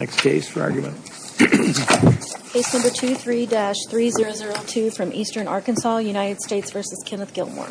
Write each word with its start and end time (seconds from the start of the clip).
Next 0.00 0.20
case 0.20 0.48
for 0.48 0.62
argument. 0.62 0.94
Case 1.38 2.72
number 2.72 2.88
23-3002 2.88 4.96
from 4.96 5.12
Eastern 5.12 5.48
Arkansas, 5.48 5.96
United 5.96 6.40
States 6.40 6.70
v. 6.70 6.82
Kenneth 7.04 7.34
Gilmore. 7.34 7.66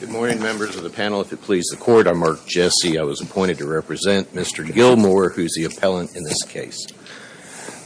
Good 0.00 0.10
morning, 0.10 0.40
members 0.40 0.74
of 0.74 0.82
the 0.82 0.90
panel. 0.90 1.20
If 1.20 1.32
it 1.32 1.42
pleases 1.42 1.70
the 1.70 1.76
Court, 1.76 2.08
I'm 2.08 2.18
Mark 2.18 2.44
Jesse. 2.46 2.98
I 2.98 3.04
was 3.04 3.20
appointed 3.20 3.58
to 3.58 3.68
represent 3.68 4.34
Mr. 4.34 4.66
Gilmore, 4.66 5.28
who's 5.28 5.54
the 5.54 5.66
appellant 5.66 6.16
in 6.16 6.24
this 6.24 6.42
case. 6.42 6.84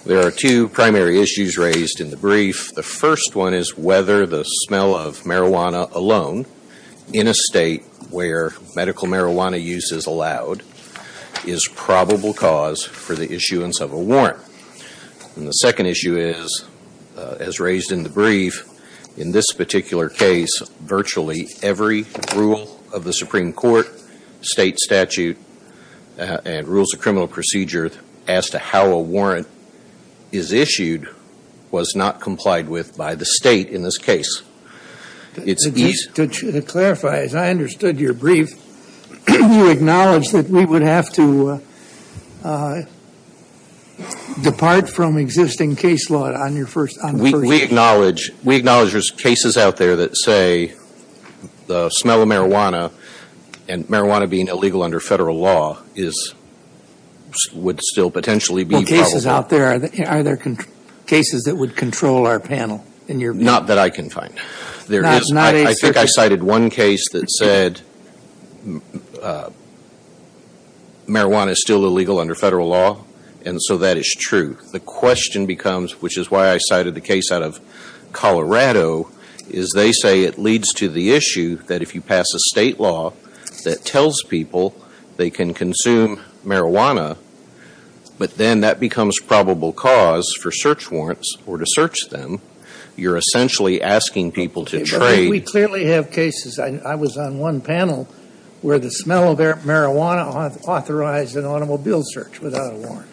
There 0.07 0.27
are 0.27 0.30
two 0.30 0.71
primary 0.71 1.21
issues 1.21 1.59
raised 1.59 2.01
in 2.01 2.09
the 2.09 2.17
brief. 2.17 2.75
The 2.75 2.82
first 2.82 3.37
one 3.37 3.53
is 3.53 3.77
whether 3.77 4.25
the 4.25 4.45
smell 4.45 4.95
of 4.95 5.25
marijuana 5.25 5.93
alone 5.93 6.46
in 7.13 7.27
a 7.27 7.35
state 7.35 7.85
where 8.11 8.53
medical 8.75 9.09
marijuana 9.09 9.63
use 9.63 9.93
is 9.93 10.07
allowed 10.07 10.63
is 11.45 11.68
probable 11.75 12.35
cause 12.35 12.85
for 12.85 13.14
the 13.14 13.32
issuance 13.32 13.81
of 13.81 13.93
a 13.93 13.99
warrant. 13.99 14.39
And 15.37 15.46
the 15.46 15.53
second 15.53 15.87
issue 15.87 16.17
is, 16.17 16.65
uh, 17.17 17.37
as 17.41 17.61
raised 17.61 17.93
in 17.93 18.03
the 18.03 18.09
brief, 18.09 18.67
in 19.17 19.32
this 19.32 19.53
particular 19.53 20.09
case, 20.09 20.61
virtually 20.81 21.49
every 21.63 22.07
rule 22.35 22.81
of 22.93 23.04
the 23.04 23.13
Supreme 23.13 23.53
Court, 23.53 23.87
state 24.43 24.79
statute, 24.79 25.39
uh, 26.18 26.39
and 26.45 26.68
rules 26.68 26.93
of 26.93 27.01
criminal 27.01 27.29
procedure 27.29 27.90
as 28.27 28.51
to 28.51 28.59
how 28.59 28.90
a 28.90 29.01
warrant 29.01 29.49
is 30.32 30.53
issued 30.53 31.09
was 31.71 31.95
not 31.95 32.20
complied 32.20 32.69
with 32.69 32.97
by 32.97 33.15
the 33.15 33.25
state 33.25 33.69
in 33.69 33.83
this 33.83 33.98
case. 33.98 34.42
To 36.14 36.62
clarify, 36.62 37.19
as 37.19 37.34
I 37.34 37.50
understood 37.50 38.00
your 38.00 38.12
brief, 38.12 38.50
you 39.28 39.70
acknowledge 39.70 40.30
that 40.30 40.48
we 40.48 40.64
would 40.64 40.83
have 40.83 41.12
to 41.12 41.48
uh, 41.50 41.61
uh, 42.45 42.83
depart 44.42 44.89
from 44.89 45.17
existing 45.17 45.77
case 45.77 46.11
law 46.11 46.33
on 46.33 46.56
your 46.56 46.67
first 46.67 46.98
issue. 46.98 47.47
We 48.42 48.56
acknowledge 48.56 48.92
there's 48.92 49.11
cases 49.11 49.56
out 49.56 49.77
there 49.77 49.97
that 49.97 50.17
say 50.17 50.75
the 51.67 51.91
smell 51.91 52.22
of 52.22 52.28
marijuana 52.28 52.92
and 53.69 53.87
marijuana 53.87 54.28
being 54.28 54.48
illegal 54.48 54.83
under 54.83 55.00
federal 55.00 55.39
law 55.39 55.78
would 57.53 57.81
still 57.81 58.11
potentially 58.11 58.65
be 58.65 58.75
probable. 58.75 58.92
Well, 58.92 59.05
cases 59.05 59.27
out 59.27 59.48
there, 59.48 59.72
are 60.09 60.22
there 60.22 60.56
cases 61.06 61.44
that 61.44 61.56
would 61.56 61.77
control 61.77 62.27
our 62.27 62.41
panel 62.41 62.84
in 63.06 63.20
your 63.20 63.33
view? 63.34 63.44
Not 63.44 63.69
that 63.69 63.78
I 63.78 63.91
can 63.91 64.11
find. 64.11 64.34
Not 64.89 65.55
a 65.55 65.67
I 65.67 65.75
think 65.75 65.97
I 65.97 66.06
cited 66.06 66.42
one 66.42 66.70
case 66.70 67.11
that 67.12 67.31
said 67.31 67.81
uh, 69.22 69.50
marijuana 71.06 71.50
is 71.50 71.61
still 71.61 71.84
illegal 71.84 72.19
under 72.19 72.34
federal 72.34 72.69
law, 72.69 73.05
and 73.45 73.61
so 73.62 73.78
that 73.78 73.97
is 73.97 74.14
true. 74.19 74.59
The 74.72 74.81
question 74.81 75.47
becomes, 75.47 76.00
which 76.03 76.17
is 76.17 76.31
why 76.31 76.50
I 76.50 76.59
cited 76.59 76.95
the 76.95 77.00
case 77.00 77.31
out 77.31 77.42
of 77.42 77.61
Colorado, 78.12 79.11
is 79.48 79.72
they 79.75 79.92
say 79.92 80.22
it 80.22 80.39
leads 80.39 80.72
to 80.75 80.89
the 80.89 81.12
issue 81.12 81.56
that 81.65 81.83
if 81.83 81.94
you 81.94 82.00
pass 82.00 82.27
a 82.34 82.39
state 82.50 82.78
law 82.78 83.12
that 83.65 83.84
tells 83.84 84.22
people 84.22 84.75
they 85.17 85.31
can 85.31 85.53
consume 85.53 86.20
marijuana, 86.44 87.19
but 88.19 88.37
then 88.37 88.61
that 88.61 88.78
becomes 88.78 89.19
probable 89.20 89.72
cause 89.72 90.33
for 90.41 90.50
search 90.50 90.91
warrants 90.91 91.37
or 91.47 91.59
to 91.59 91.67
search 91.67 92.09
them, 92.11 92.41
you're 92.97 93.17
essentially 93.17 93.83
asking 93.83 94.33
people 94.33 94.65
to 94.67 94.85
trade. 94.85 95.31
We 95.31 95.41
clearly 95.41 95.87
have 95.87 96.11
cases. 96.11 96.59
I 96.59 96.95
was 96.95 97.17
on 97.17 97.39
one 97.39 97.61
panel 97.61 98.09
where 98.63 98.79
the 98.79 98.91
smell 98.91 99.31
of 99.33 99.39
marijuana 99.39 100.61
authorized 100.69 101.37
an 101.37 101.47
automobile 101.47 102.03
search 102.05 102.41
without 102.41 102.75
a 102.75 102.77
warrant. 102.77 103.09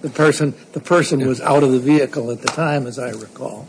The 0.00 0.10
person 0.10 1.26
was 1.26 1.40
out 1.40 1.62
of 1.62 1.70
the 1.70 1.78
vehicle 1.78 2.32
at 2.32 2.40
the 2.40 2.48
time, 2.48 2.86
as 2.88 2.98
I 2.98 3.10
recall. 3.10 3.66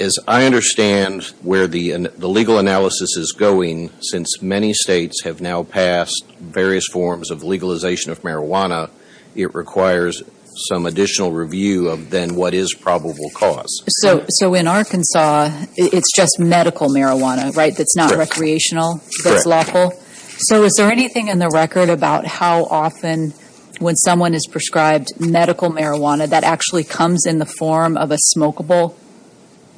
As 0.00 0.18
I 0.26 0.46
understand 0.46 1.24
where 1.42 1.66
the 1.66 2.08
legal 2.16 2.58
analysis 2.58 3.16
is 3.18 3.32
going, 3.32 3.90
since 4.00 4.40
many 4.40 4.72
states 4.72 5.24
have 5.24 5.42
now 5.42 5.62
passed 5.62 6.24
various 6.38 6.86
forms 6.86 7.30
of 7.30 7.42
legalization 7.42 8.10
of 8.12 8.22
marijuana, 8.22 8.88
it 9.34 9.54
requires 9.54 10.22
some 10.56 10.86
additional 10.86 11.32
review 11.32 11.88
of 11.88 12.10
then 12.10 12.34
what 12.34 12.54
is 12.54 12.74
probable 12.74 13.30
cause. 13.34 13.82
So 14.28 14.54
in 14.54 14.66
Arkansas, 14.66 15.66
it's 15.76 16.12
just 16.14 16.38
medical 16.38 16.88
marijuana, 16.88 17.54
right, 17.54 17.76
that's 17.76 17.96
not 17.96 18.16
recreational, 18.16 19.00
that's 19.24 19.46
lawful? 19.46 19.92
So 20.38 20.64
is 20.64 20.74
there 20.76 20.90
anything 20.90 21.28
in 21.28 21.38
the 21.38 21.48
record 21.48 21.88
about 21.88 22.26
how 22.26 22.64
often 22.64 23.32
when 23.78 23.96
someone 23.96 24.34
is 24.34 24.46
prescribed 24.46 25.18
medical 25.20 25.70
marijuana 25.70 26.28
that 26.28 26.44
actually 26.44 26.84
comes 26.84 27.26
in 27.26 27.38
the 27.38 27.46
form 27.46 27.96
of 27.96 28.10
a 28.10 28.18
smokable 28.34 28.94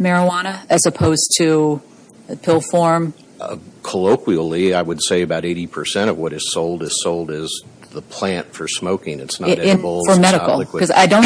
marijuana 0.01 0.65
as 0.69 0.87
opposed 0.87 1.33
to 1.39 1.83
a 2.29 2.37
pill 2.37 2.61
form? 2.61 3.15
Uh, 3.41 3.57
colloquially, 3.83 4.75
I 4.75 4.83
would 4.83 5.03
say 5.03 5.23
about 5.23 5.45
80% 5.45 6.09
of 6.09 6.19
what 6.19 6.33
is 6.33 6.53
sold 6.53 6.83
is 6.83 7.01
sold 7.03 7.31
as 7.31 7.53
the 7.91 8.03
plant 8.03 8.55
for 8.55 8.69
smoking. 8.69 9.21
It's 9.21 9.41
not 9.41 9.51
edible. 9.51 10.05
For 10.05 10.19
medical, 10.19 10.59
because 10.59 10.91
I 10.91 11.07
don't 11.07 11.25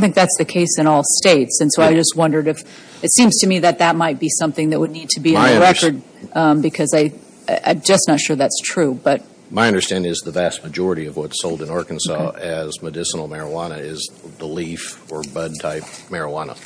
think 0.00 0.14
that's 0.14 0.36
the 0.38 0.44
case 0.44 0.78
in 0.78 0.86
all 0.86 1.02
states, 1.04 1.60
and 1.60 1.72
so 1.72 1.82
I 1.82 1.94
just 1.94 2.16
wondered 2.16 2.48
if, 2.48 2.62
it 3.02 3.12
seems 3.12 3.38
to 3.40 3.46
me 3.46 3.60
that 3.60 3.78
that 3.78 3.96
might 3.96 4.18
be 4.18 4.28
something 4.28 4.70
that 4.70 4.80
would 4.80 4.90
need 4.90 5.10
to 5.10 5.20
be 5.20 5.34
in 5.34 5.42
the 5.42 5.60
record, 5.60 6.02
um, 6.32 6.60
because 6.60 6.94
I'm 6.94 7.80
just 7.82 8.08
not 8.08 8.20
sure 8.20 8.36
that's 8.36 8.60
true. 8.64 8.94
But 8.94 9.22
my 9.50 9.68
understanding 9.68 10.10
is 10.10 10.20
the 10.20 10.32
vast 10.32 10.64
majority 10.64 11.06
of 11.06 11.16
what's 11.16 11.40
sold 11.40 11.62
in 11.62 11.70
Arkansas 11.70 12.32
as 12.32 12.82
medicinal 12.82 13.28
marijuana 13.28 13.78
is 13.78 14.10
the 14.38 14.46
leaf 14.46 15.10
or 15.12 15.22
bud 15.22 15.52
type 15.60 15.84
marijuana. 16.10 16.56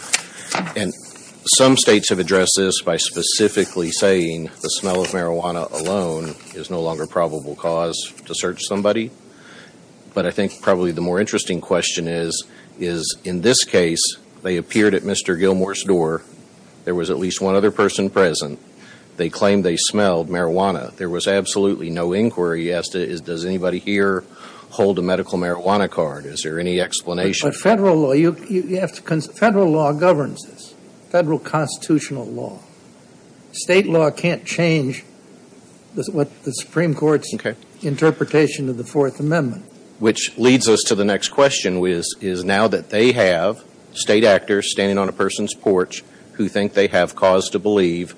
And 0.77 0.93
some 1.59 1.77
states 1.77 2.11
have 2.11 2.19
addressed 2.19 2.55
this 2.57 2.83
by 2.83 2.97
specifically 2.97 3.91
saying 3.91 4.51
the 4.63 4.69
smell 4.69 5.01
of 5.03 5.09
marijuana 5.09 5.71
alone 5.73 6.35
is 6.55 6.71
no 6.71 6.81
longer 6.81 7.07
probable 7.07 7.55
cause 7.57 8.13
to 8.27 8.35
search 8.35 8.63
somebody. 8.63 9.11
But 10.15 10.27
I 10.27 10.31
think 10.31 10.61
probably 10.61 10.93
the 10.93 11.01
more 11.01 11.21
interesting 11.21 11.61
question 11.61 12.09
is, 12.09 12.45
is 12.79 13.17
in 13.25 13.43
this 13.43 13.65
case, 13.65 14.03
they 14.43 14.57
appeared 14.57 14.95
at 14.95 15.03
Mr. 15.03 15.39
Gilmore's 15.39 15.85
door. 15.85 16.23
There 16.85 16.95
was 16.95 17.11
at 17.11 17.19
least 17.19 17.41
one 17.41 17.55
other 17.55 17.71
person 17.71 18.11
present. 18.11 18.59
They 19.17 19.29
claimed 19.29 19.65
they 19.65 19.77
smelled 19.77 20.29
marijuana. 20.29 20.97
There 20.97 21.11
was 21.11 21.29
absolutely 21.29 21.91
no 21.91 22.13
inquiry 22.13 22.73
as 22.73 22.89
to, 22.89 23.19
does 23.19 23.45
anybody 23.45 23.79
here 23.79 24.25
hold 24.71 24.99
a 24.99 25.03
medical 25.03 25.39
marijuana 25.39 25.91
card? 25.91 26.25
Is 26.25 26.43
there 26.43 26.59
any 26.59 26.81
explanation? 26.81 27.51
But 27.51 27.57
federal 27.57 27.97
law, 27.97 28.13
you 28.13 28.33
have 28.77 28.93
to, 28.93 29.21
federal 29.21 29.71
law 29.71 29.93
governs 29.93 30.43
this. 30.47 30.75
Federal 31.11 31.39
constitutional 31.39 32.25
law. 32.25 32.61
State 33.53 33.87
law 33.87 34.11
can't 34.11 34.47
change 34.47 35.05
what 36.13 36.45
the 36.45 36.53
Supreme 36.53 36.95
Court's 36.95 37.35
interpretation 37.83 38.69
of 38.69 38.79
the 38.79 38.85
Fourth 38.85 39.21
Amendment. 39.21 39.65
Which 40.01 40.37
leads 40.37 40.69
us 40.69 40.83
to 40.89 40.97
the 40.97 41.05
next 41.05 41.29
question, 41.29 41.85
is 41.87 42.17
is 42.21 42.43
now 42.43 42.67
that 42.67 42.91
they 42.91 43.13
have 43.13 43.63
state 43.93 44.25
actors 44.25 44.71
standing 44.73 44.99
on 44.99 45.09
a 45.09 45.13
person's 45.13 45.55
porch 45.55 46.03
who 46.33 46.49
think 46.49 46.73
they 46.73 46.89
have 46.89 47.15
cause 47.15 47.49
to 47.51 47.59
believe 47.59 48.17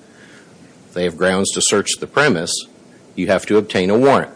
they 0.93 1.03
have 1.03 1.17
grounds 1.17 1.51
to 1.51 1.61
search 1.61 1.91
the 1.99 2.07
premise, 2.07 2.53
you 3.15 3.27
have 3.27 3.45
to 3.47 3.57
obtain 3.57 3.89
a 3.89 3.97
warrant. 3.97 4.35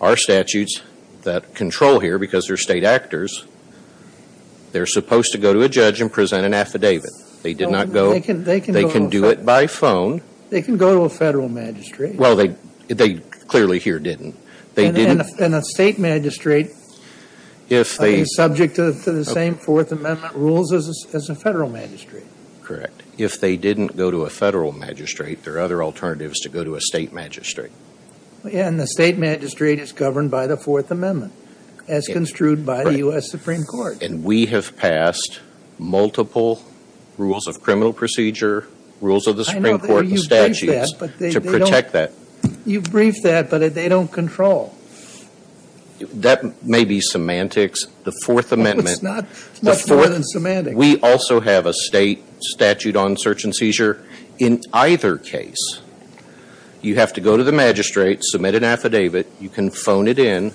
Our 0.00 0.16
statutes 0.16 0.80
that 1.22 1.54
control 1.54 2.00
here, 2.00 2.18
because 2.18 2.46
they're 2.46 2.56
state 2.56 2.84
actors, 2.84 3.46
they're 4.72 4.86
supposed 4.86 5.32
to 5.32 5.38
go 5.38 5.52
to 5.52 5.62
a 5.62 5.68
judge 5.68 6.00
and 6.00 6.12
present 6.12 6.44
an 6.44 6.54
affidavit. 6.54 7.10
They 7.42 7.54
did 7.54 7.70
not 7.70 7.92
go, 7.92 8.12
they 8.12 8.20
can 8.20 9.08
do 9.08 9.24
it 9.26 9.44
by 9.44 9.66
phone. 9.66 10.22
They 10.50 10.62
can 10.62 10.76
go 10.76 10.98
to 10.98 11.04
a 11.04 11.08
federal 11.08 11.48
magistrate. 11.48 12.16
Well, 12.16 12.36
they 12.36 13.14
clearly 13.48 13.78
here 13.78 13.98
didn't. 13.98 14.36
And 14.76 15.54
a 15.54 15.62
state 15.62 15.98
magistrate 15.98 16.70
uh, 17.70 17.84
is 18.04 18.34
subject 18.36 18.76
to 18.76 18.92
the 18.92 19.24
same 19.24 19.54
Fourth 19.54 19.92
Amendment 19.92 20.34
rules 20.34 20.72
as 20.72 21.28
a 21.28 21.34
federal 21.34 21.70
magistrate. 21.70 22.26
Correct. 22.62 23.02
If 23.18 23.40
they 23.40 23.56
didn't 23.56 23.96
go 23.96 24.10
to 24.10 24.22
a 24.22 24.30
federal 24.30 24.72
magistrate, 24.72 25.44
there 25.44 25.54
are 25.56 25.60
other 25.60 25.82
alternatives 25.82 26.40
to 26.40 26.48
go 26.48 26.64
to 26.64 26.74
a 26.76 26.80
state 26.80 27.12
magistrate. 27.12 27.72
And 28.50 28.80
the 28.80 28.86
state 28.86 29.18
magistrate 29.18 29.78
is 29.78 29.92
governed 29.92 30.30
by 30.30 30.46
the 30.46 30.56
Fourth 30.56 30.90
Amendment, 30.90 31.32
as 31.88 32.06
construed 32.06 32.66
by 32.66 32.84
the 32.84 32.98
U.S. 32.98 33.30
Supreme 33.30 33.64
Court. 33.64 34.02
And 34.02 34.24
we 34.24 34.46
have 34.46 34.76
passed 34.76 35.40
multiple 35.78 36.62
rules 37.16 37.46
of 37.46 37.62
criminal 37.62 37.92
procedure, 37.92 38.66
rules 39.00 39.26
of 39.26 39.36
the 39.36 39.44
Supreme 39.44 39.78
Court 39.78 40.06
and 40.06 40.18
statutes 40.18 40.92
to 40.92 41.40
protect 41.40 41.92
that. 41.92 42.12
You've 42.66 42.90
briefed 42.90 43.22
that, 43.24 43.50
but 43.50 43.74
they 43.74 43.88
don't 43.88 44.10
control. 44.10 44.74
That 46.12 46.64
may 46.64 46.84
be 46.84 47.00
semantics. 47.00 47.86
The 48.04 48.12
Fourth 48.24 48.52
Amendment. 48.52 48.88
It's 48.88 49.02
not 49.02 49.26
much 49.62 49.88
more 49.88 50.08
than 50.08 50.22
semantics. 50.24 50.76
We 50.76 51.00
also 51.00 51.40
have 51.40 51.66
a 51.66 51.72
state 51.72 52.22
statute 52.40 52.96
on 52.96 53.16
search 53.16 53.44
and 53.44 53.54
seizure. 53.54 54.04
In 54.38 54.60
either 54.72 55.16
case, 55.16 55.80
You 56.84 56.96
have 56.96 57.14
to 57.14 57.22
go 57.22 57.38
to 57.38 57.42
the 57.42 57.50
magistrate, 57.50 58.18
submit 58.22 58.54
an 58.54 58.62
affidavit, 58.62 59.26
you 59.40 59.48
can 59.48 59.70
phone 59.70 60.06
it 60.06 60.18
in. 60.18 60.52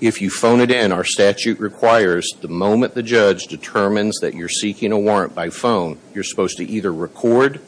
If 0.00 0.22
you 0.22 0.30
phone 0.30 0.60
it 0.60 0.70
in, 0.70 0.92
our 0.92 1.02
statute 1.02 1.58
requires 1.58 2.30
the 2.40 2.46
moment 2.46 2.94
the 2.94 3.02
judge 3.02 3.48
determines 3.48 4.20
that 4.20 4.34
you're 4.34 4.48
seeking 4.48 4.92
a 4.92 4.98
warrant 4.98 5.34
by 5.34 5.50
phone, 5.50 5.98
you're 6.14 6.22
supposed 6.22 6.56
to 6.58 6.64
either 6.64 6.92
record 6.92 7.60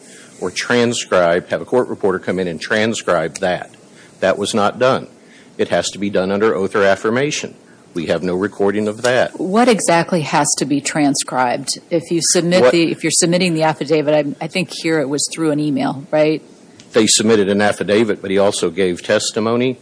or 0.42 0.50
transcribe, 0.50 1.48
have 1.48 1.62
a 1.62 1.64
court 1.64 1.88
reporter 1.88 2.18
come 2.18 2.38
in 2.40 2.48
and 2.48 2.60
transcribe 2.60 3.38
that. 3.38 3.74
That 4.20 4.36
was 4.36 4.54
not 4.54 4.78
done. 4.78 5.08
It 5.56 5.68
has 5.68 5.88
to 5.90 5.98
be 5.98 6.10
done 6.10 6.32
under 6.32 6.54
oath 6.54 6.74
or 6.74 6.82
affirmation. 6.82 7.54
We 7.94 8.06
have 8.06 8.22
no 8.22 8.34
recording 8.34 8.88
of 8.88 9.02
that. 9.02 9.38
What 9.38 9.68
exactly 9.68 10.22
has 10.22 10.48
to 10.58 10.64
be 10.64 10.80
transcribed? 10.80 11.78
If 11.90 12.10
you 12.10 12.20
submit 12.22 12.72
the, 12.72 12.90
if 12.90 13.04
you're 13.04 13.12
submitting 13.12 13.54
the 13.54 13.62
affidavit, 13.62 14.14
I, 14.40 14.44
I 14.44 14.48
think 14.48 14.70
here 14.72 14.98
it 14.98 15.08
was 15.08 15.28
through 15.30 15.50
an 15.50 15.60
email, 15.60 16.04
right? 16.10 16.42
They 16.92 17.06
submitted 17.06 17.48
an 17.48 17.60
affidavit, 17.60 18.20
but 18.20 18.30
he 18.30 18.38
also 18.38 18.70
gave 18.70 19.02
testimony. 19.02 19.78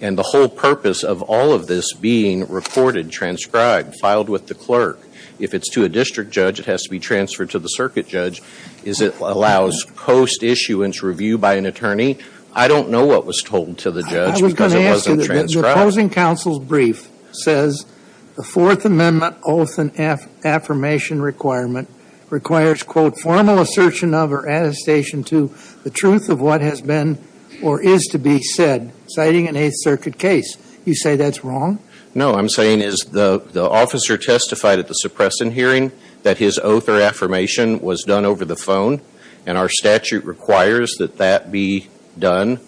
And 0.00 0.18
the 0.18 0.24
whole 0.24 0.48
purpose 0.48 1.04
of 1.04 1.22
all 1.22 1.52
of 1.52 1.68
this 1.68 1.92
being 1.92 2.46
recorded, 2.48 3.10
transcribed, 3.10 3.94
filed 4.00 4.28
with 4.28 4.48
the 4.48 4.54
clerk, 4.54 4.98
if 5.42 5.54
it's 5.54 5.68
to 5.70 5.84
a 5.84 5.88
district 5.88 6.30
judge, 6.30 6.60
it 6.60 6.66
has 6.66 6.82
to 6.84 6.90
be 6.90 6.98
transferred 7.00 7.50
to 7.50 7.58
the 7.58 7.68
circuit 7.68 8.06
judge, 8.06 8.40
is 8.84 9.00
it 9.00 9.18
allows 9.20 9.84
post-issuance 9.96 11.02
review 11.02 11.36
by 11.36 11.54
an 11.54 11.66
attorney. 11.66 12.18
I 12.54 12.68
don't 12.68 12.90
know 12.90 13.06
what 13.06 13.26
was 13.26 13.42
told 13.42 13.78
to 13.78 13.90
the 13.90 14.04
I 14.06 14.10
judge 14.10 14.42
was 14.42 14.52
because 14.52 14.72
going 14.72 14.84
to 14.84 14.88
it 14.88 14.92
ask 14.92 15.06
you, 15.06 15.16
wasn't 15.16 15.48
the- 15.48 15.60
the 15.60 15.70
opposing 15.72 16.10
counsel's 16.10 16.58
brief 16.60 17.08
says 17.32 17.86
the 18.36 18.42
Fourth 18.44 18.84
Amendment 18.84 19.36
oath 19.44 19.78
and 19.78 19.90
affirmation 20.44 21.20
requirement 21.20 21.88
requires, 22.30 22.82
quote, 22.82 23.18
formal 23.18 23.58
assertion 23.58 24.14
of 24.14 24.32
or 24.32 24.46
attestation 24.46 25.24
to 25.24 25.50
the 25.82 25.90
truth 25.90 26.28
of 26.28 26.40
what 26.40 26.60
has 26.60 26.80
been 26.80 27.18
or 27.62 27.82
is 27.82 28.06
to 28.06 28.18
be 28.18 28.40
said, 28.40 28.92
citing 29.08 29.48
an 29.48 29.56
Eighth 29.56 29.74
Circuit 29.78 30.18
case. 30.18 30.56
You 30.84 30.94
say 30.94 31.16
that's 31.16 31.44
wrong? 31.44 31.78
No, 32.14 32.34
I'm 32.34 32.48
saying 32.48 32.80
is 32.80 33.00
the, 33.00 33.38
the 33.38 33.68
officer 33.68 34.18
testified 34.18 34.78
at 34.78 34.88
the 34.88 34.94
suppression 34.94 35.52
hearing 35.52 35.92
that 36.22 36.38
his 36.38 36.58
oath 36.58 36.88
or 36.88 37.00
affirmation 37.00 37.80
was 37.80 38.02
done 38.02 38.24
over 38.24 38.44
the 38.44 38.56
phone, 38.56 39.00
and 39.46 39.56
our 39.56 39.68
statute 39.68 40.24
requires 40.24 40.94
that 40.98 41.18
that 41.18 41.50
be 41.50 41.88
done 42.18 42.60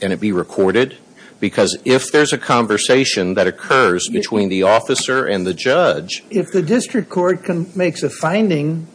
and 0.00 0.12
it 0.12 0.20
be 0.20 0.32
recorded, 0.32 0.96
because 1.40 1.76
if 1.84 2.12
there's 2.12 2.32
a 2.32 2.38
conversation 2.38 3.34
that 3.34 3.46
occurs 3.46 4.08
between 4.08 4.48
the 4.48 4.62
officer 4.62 5.26
and 5.26 5.46
the 5.46 5.54
judge, 5.54 6.24
If 6.30 6.52
the 6.52 6.62
district 6.62 7.10
court 7.10 7.46
makes 7.76 8.02
a 8.02 8.10
finding 8.10 8.86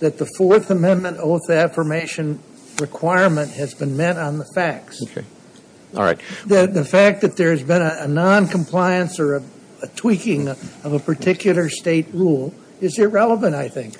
that 0.00 0.18
the 0.18 0.26
Fourth 0.36 0.70
Amendment 0.70 1.18
oath 1.20 1.48
affirmation 1.48 2.40
requirement 2.80 3.52
has 3.52 3.74
been 3.74 3.96
met 3.96 4.18
on 4.18 4.38
the 4.38 4.46
facts, 4.54 5.00
all 5.96 6.02
right, 6.04 6.18
the, 6.46 6.66
the 6.66 6.84
fact 6.84 7.20
that 7.22 7.36
there's 7.36 7.62
been 7.62 7.82
a, 7.82 8.06
non-compliance 8.08 9.18
or 9.18 9.36
a, 9.36 9.42
tweaking 9.96 10.48
of 10.48 10.92
a 10.92 10.98
particular 10.98 11.68
state 11.68 12.06
rule 12.14 12.54
is 12.80 12.98
irrelevant, 12.98 13.54
I 13.54 13.68
think. 13.68 13.96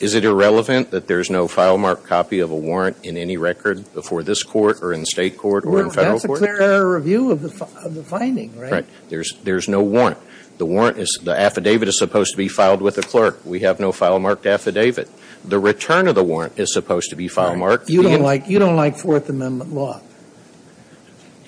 is 0.00 0.14
it 0.14 0.24
irrelevant 0.24 0.92
that 0.92 1.08
there's 1.08 1.28
no 1.28 1.48
file 1.48 1.76
marked 1.76 2.04
copy 2.06 2.38
of 2.38 2.52
a 2.52 2.56
warrant 2.56 2.96
in 3.04 3.16
any 3.16 3.36
record 3.36 3.92
before 3.94 4.22
this 4.22 4.44
court 4.44 4.78
or 4.80 4.92
in 4.92 5.04
state 5.04 5.36
court 5.36 5.64
or 5.64 5.80
in 5.80 5.90
federal 5.90 6.14
That's 6.14 6.24
a 6.24 6.28
court? 6.28 6.38
clear 6.38 6.60
error 6.60 6.94
review 6.94 7.32
of 7.32 7.42
the, 7.42 7.64
of 7.84 7.94
the 7.94 8.04
finding, 8.04 8.56
right? 8.56 8.70
Right. 8.70 8.86
There's, 9.08 9.32
there's 9.42 9.68
no 9.68 9.82
warrant. 9.82 10.18
The 10.58 10.66
warrant 10.66 10.98
is, 10.98 11.18
the 11.22 11.38
affidavit 11.38 11.88
is 11.88 11.98
supposed 11.98 12.32
to 12.32 12.36
be 12.36 12.48
filed 12.48 12.80
with 12.80 12.94
the 12.96 13.02
clerk. 13.02 13.44
We 13.44 13.60
have 13.60 13.78
no 13.80 13.90
file 13.92 14.18
marked 14.18 14.46
affidavit. 14.46 15.08
The 15.44 15.58
return 15.58 16.08
of 16.08 16.14
the 16.16 16.24
warrant 16.24 16.58
is 16.58 16.72
supposed 16.72 17.10
to 17.10 17.16
be 17.16 17.28
file 17.28 17.54
marked. 17.56 17.88
You 17.88 18.02
don't 18.02 18.22
like, 18.22 18.48
you 18.48 18.58
don't 18.58 18.76
like 18.76 18.96
Fourth 18.96 19.28
Amendment 19.28 19.72
law. 19.72 20.00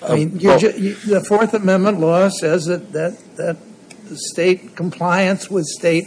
I 0.03 0.15
mean, 0.15 0.39
you're 0.39 0.51
well- 0.51 0.59
ju- 0.59 0.73
you, 0.77 0.95
the 0.95 1.23
Fourth 1.23 1.53
Amendment 1.53 1.99
law 1.99 2.29
says 2.29 2.65
that, 2.65 2.91
that, 2.93 3.17
that 3.37 3.57
state 4.17 4.75
compliance 4.75 5.49
with 5.49 5.65
state 5.65 6.05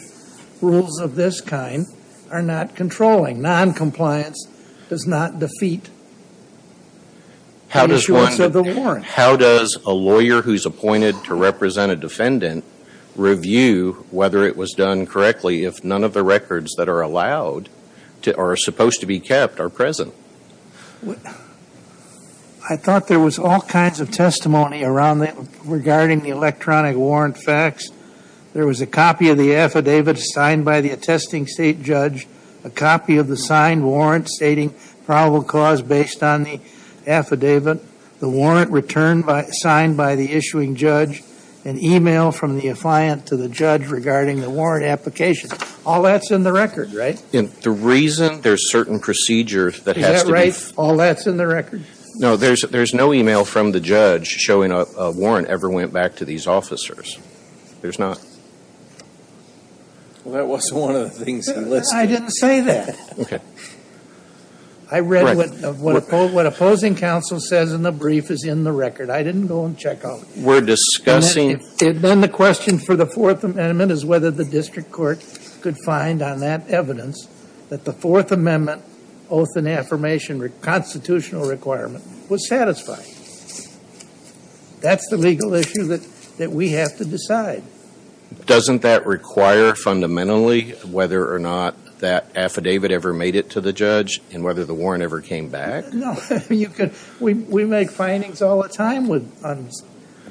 rules 0.60 1.00
of 1.00 1.14
this 1.14 1.40
kind 1.40 1.86
are 2.30 2.42
not 2.42 2.74
controlling. 2.74 3.40
Non-compliance 3.40 4.48
does 4.88 5.06
not 5.06 5.38
defeat 5.38 5.88
How 7.68 7.82
the 7.86 7.94
does 7.94 8.02
issuance 8.04 8.38
of 8.38 8.52
the 8.52 8.62
warrant. 8.62 9.04
how 9.04 9.36
does 9.36 9.76
a 9.86 9.92
lawyer 9.92 10.42
who's 10.42 10.66
appointed 10.66 11.14
to 11.24 11.34
represent 11.34 11.90
a 11.92 11.96
defendant 11.96 12.64
review 13.16 14.04
whether 14.10 14.44
it 14.44 14.56
was 14.56 14.72
done 14.72 15.06
correctly 15.06 15.64
if 15.64 15.84
none 15.84 16.02
of 16.04 16.12
the 16.14 16.22
records 16.24 16.74
that 16.76 16.88
are 16.88 17.00
allowed 17.00 17.68
to, 18.22 18.34
or 18.34 18.52
are 18.52 18.56
supposed 18.56 19.00
to 19.00 19.06
be 19.06 19.20
kept 19.20 19.60
are 19.60 19.68
present? 19.70 20.12
I 22.68 22.76
thought 22.76 23.08
there 23.08 23.20
was 23.20 23.38
all 23.38 23.60
kinds 23.60 24.00
of 24.00 24.10
testimony 24.10 24.84
regarding 24.84 26.20
the 26.20 26.30
electronic 26.30 26.96
warrant 26.96 27.36
facts. 27.36 27.90
There 28.54 28.66
was 28.66 28.80
a 28.80 28.86
copy 28.86 29.28
of 29.28 29.36
the 29.36 29.54
affidavit 29.54 30.18
signed 30.18 30.64
by 30.64 30.80
the 30.80 30.90
attesting 30.90 31.46
state 31.46 31.82
judge, 31.82 32.26
a 32.62 32.70
copy 32.70 33.18
of 33.18 33.28
the 33.28 33.36
signed 33.36 33.84
warrant 33.84 34.28
stating 34.28 34.74
probable 35.04 35.42
cause 35.42 35.82
based 35.82 36.22
on 36.22 36.44
the 36.44 36.60
affidavit, 37.06 37.82
the 38.20 38.28
warrant 38.30 38.70
returned 38.70 39.26
by, 39.26 39.44
signed 39.50 39.98
by 39.98 40.14
the 40.14 40.32
issuing 40.32 40.74
judge, 40.74 41.22
an 41.66 41.82
email 41.82 42.30
from 42.30 42.56
the 42.56 42.68
affiant 42.68 43.26
to 43.26 43.36
the 43.36 43.48
judge 43.48 43.88
regarding 43.88 44.40
the 44.40 44.48
warrant 44.48 44.86
application. 44.86 45.50
All 45.84 46.00
that's 46.02 46.30
in 46.30 46.42
the 46.44 46.52
record, 46.52 46.94
right? 46.94 47.22
The 47.32 47.70
reason 47.70 48.40
there's 48.40 48.70
certain 48.70 49.00
procedures 49.00 49.82
that 49.82 49.96
has 49.96 50.22
to 50.22 50.26
be 50.28 50.32
right? 50.32 50.72
All 50.76 50.96
that's 50.96 51.26
in 51.26 51.36
the 51.36 51.46
record? 51.46 51.84
No, 52.16 52.36
there's, 52.36 52.62
there's 52.62 52.94
no 52.94 53.12
email 53.12 53.44
from 53.44 53.72
the 53.72 53.80
judge 53.80 54.26
showing 54.26 54.70
a, 54.70 54.84
a 54.96 55.10
warrant 55.10 55.48
ever 55.48 55.68
went 55.68 55.92
back 55.92 56.16
to 56.16 56.24
these 56.24 56.46
officers. 56.46 57.18
There's 57.80 57.98
not. 57.98 58.24
Well, 60.24 60.34
that 60.34 60.46
wasn't 60.46 60.80
one 60.80 60.96
of 60.96 61.02
the 61.02 61.24
things 61.24 61.46
he 61.52 61.60
listed. 61.60 61.96
I 61.98 62.06
didn't 62.06 62.30
say 62.30 62.60
that. 62.60 63.18
Okay. 63.18 63.40
I 64.90 65.00
read 65.00 65.36
what, 65.36 66.06
what 66.32 66.46
opposing 66.46 66.94
counsel 66.94 67.40
says 67.40 67.72
in 67.72 67.82
the 67.82 67.90
brief 67.90 68.30
is 68.30 68.44
in 68.44 68.64
the 68.64 68.72
record. 68.72 69.10
I 69.10 69.22
didn't 69.22 69.48
go 69.48 69.64
and 69.64 69.76
check 69.78 70.04
out. 70.04 70.24
We're 70.36 70.60
discussing, 70.60 71.50
if- 71.50 71.82
if- 71.82 72.00
Then 72.00 72.20
the 72.20 72.28
question 72.28 72.78
for 72.78 72.94
the 72.94 73.06
Fourth 73.06 73.42
Amendment 73.44 73.90
is 73.90 74.04
whether 74.04 74.30
the 74.30 74.44
district 74.44 74.92
court 74.92 75.24
could 75.62 75.76
find 75.84 76.22
on 76.22 76.40
that 76.40 76.68
evidence 76.68 77.26
that 77.70 77.84
the 77.84 77.92
Fourth 77.92 78.30
Amendment 78.30 78.82
oath 79.30 79.56
and 79.56 79.68
affirmation 79.68 80.52
constitutional 80.60 81.48
requirement 81.48 82.04
was 82.28 82.48
satisfied. 82.48 83.04
That's 84.80 85.08
the 85.08 85.16
legal 85.16 85.54
issue 85.54 85.84
that, 85.84 86.02
that 86.38 86.50
we 86.50 86.70
have 86.70 86.96
to 86.98 87.04
decide. 87.04 87.62
doesn't 88.46 88.82
that 88.82 89.06
require 89.06 89.74
fundamentally 89.74 90.72
whether 90.82 91.32
or 91.32 91.38
not 91.38 91.74
that 92.00 92.36
affidavit 92.36 92.90
ever 92.90 93.14
made 93.14 93.34
it 93.34 93.48
to 93.50 93.60
the 93.60 93.72
judge 93.72 94.20
and 94.30 94.44
whether 94.44 94.64
the 94.64 94.74
warrant 94.74 95.02
ever 95.02 95.20
came 95.20 95.48
back? 95.48 95.92
No, 95.92 96.16
you 96.50 96.68
could, 96.68 96.92
we, 97.18 97.34
we 97.34 97.64
make 97.64 97.90
findings 97.90 98.42
all 98.42 98.62
the 98.62 98.68
time 98.68 99.08
with, 99.08 99.42
on 99.44 99.70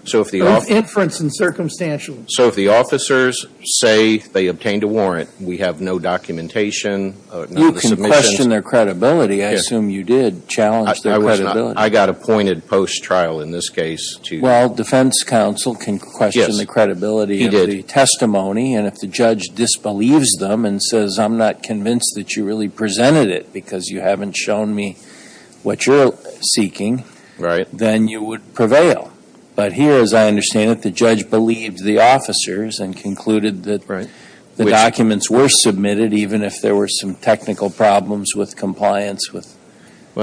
So 0.05 0.19
if 0.21 0.31
the 0.31 0.41
off, 0.41 0.69
inference 0.69 1.19
and 1.21 1.33
circumstantial 1.33 2.25
so 2.27 2.47
if 2.47 2.55
the 2.55 2.67
officers 2.67 3.45
say 3.63 4.17
they 4.17 4.47
obtained 4.47 4.83
a 4.83 4.87
warrant, 4.87 5.29
we 5.39 5.59
have 5.59 5.79
no 5.79 5.97
documentation, 5.97 7.15
uh, 7.31 7.45
none 7.49 7.63
You 7.63 7.71
can 7.73 7.95
question 7.97 8.49
their 8.49 8.61
credibility. 8.61 9.43
I 9.43 9.51
assume 9.51 9.89
you 9.89 10.03
did 10.03 10.47
challenge 10.49 10.89
I, 10.89 10.91
I 10.91 10.95
their 11.03 11.19
was 11.21 11.39
not, 11.39 11.51
credibility. 11.53 11.77
I 11.79 11.89
got 11.89 12.09
appointed 12.09 12.67
post-trial 12.67 13.39
in 13.39 13.51
this 13.51 13.69
case 13.69 14.17
to. 14.23 14.41
Well, 14.41 14.69
defense 14.73 15.23
counsel 15.23 15.75
can 15.75 15.99
question 15.99 16.57
the 16.57 16.65
credibility 16.65 17.45
of 17.45 17.51
the 17.51 17.83
testimony, 17.83 18.75
and 18.75 18.85
if 18.85 18.95
the 18.99 19.07
judge 19.07 19.49
disbelieves 19.55 20.33
them 20.37 20.65
and 20.65 20.81
says, 20.83 21.17
I'm 21.17 21.37
not 21.37 21.63
convinced 21.63 22.13
that 22.15 22.35
you 22.35 22.43
really 22.45 22.67
presented 22.67 23.29
it 23.29 23.53
because 23.53 23.87
you 23.87 24.01
haven't 24.01 24.35
shown 24.35 24.75
me 24.75 24.97
what 25.63 25.85
you're 25.85 26.13
seeking, 26.41 27.05
Right. 27.39 27.67
then 27.71 28.07
you 28.09 28.21
would 28.21 28.53
prevail. 28.53 29.12
But 29.55 29.73
here, 29.73 29.93
as 29.93 30.13
I 30.13 30.27
understand 30.27 30.71
it, 30.71 30.81
the 30.81 30.91
judge 30.91 31.29
believed 31.29 31.83
the 31.83 31.99
officers 31.99 32.79
and 32.79 32.97
concluded 32.97 33.63
that 33.63 33.87
the 34.55 34.65
documents 34.65 35.29
were 35.29 35.47
submitted, 35.49 36.13
even 36.13 36.41
if 36.43 36.61
there 36.61 36.75
were 36.75 36.87
some 36.87 37.15
technical 37.15 37.69
problems 37.69 38.35
with 38.35 38.55
compliance 38.55 39.31
with 39.31 39.55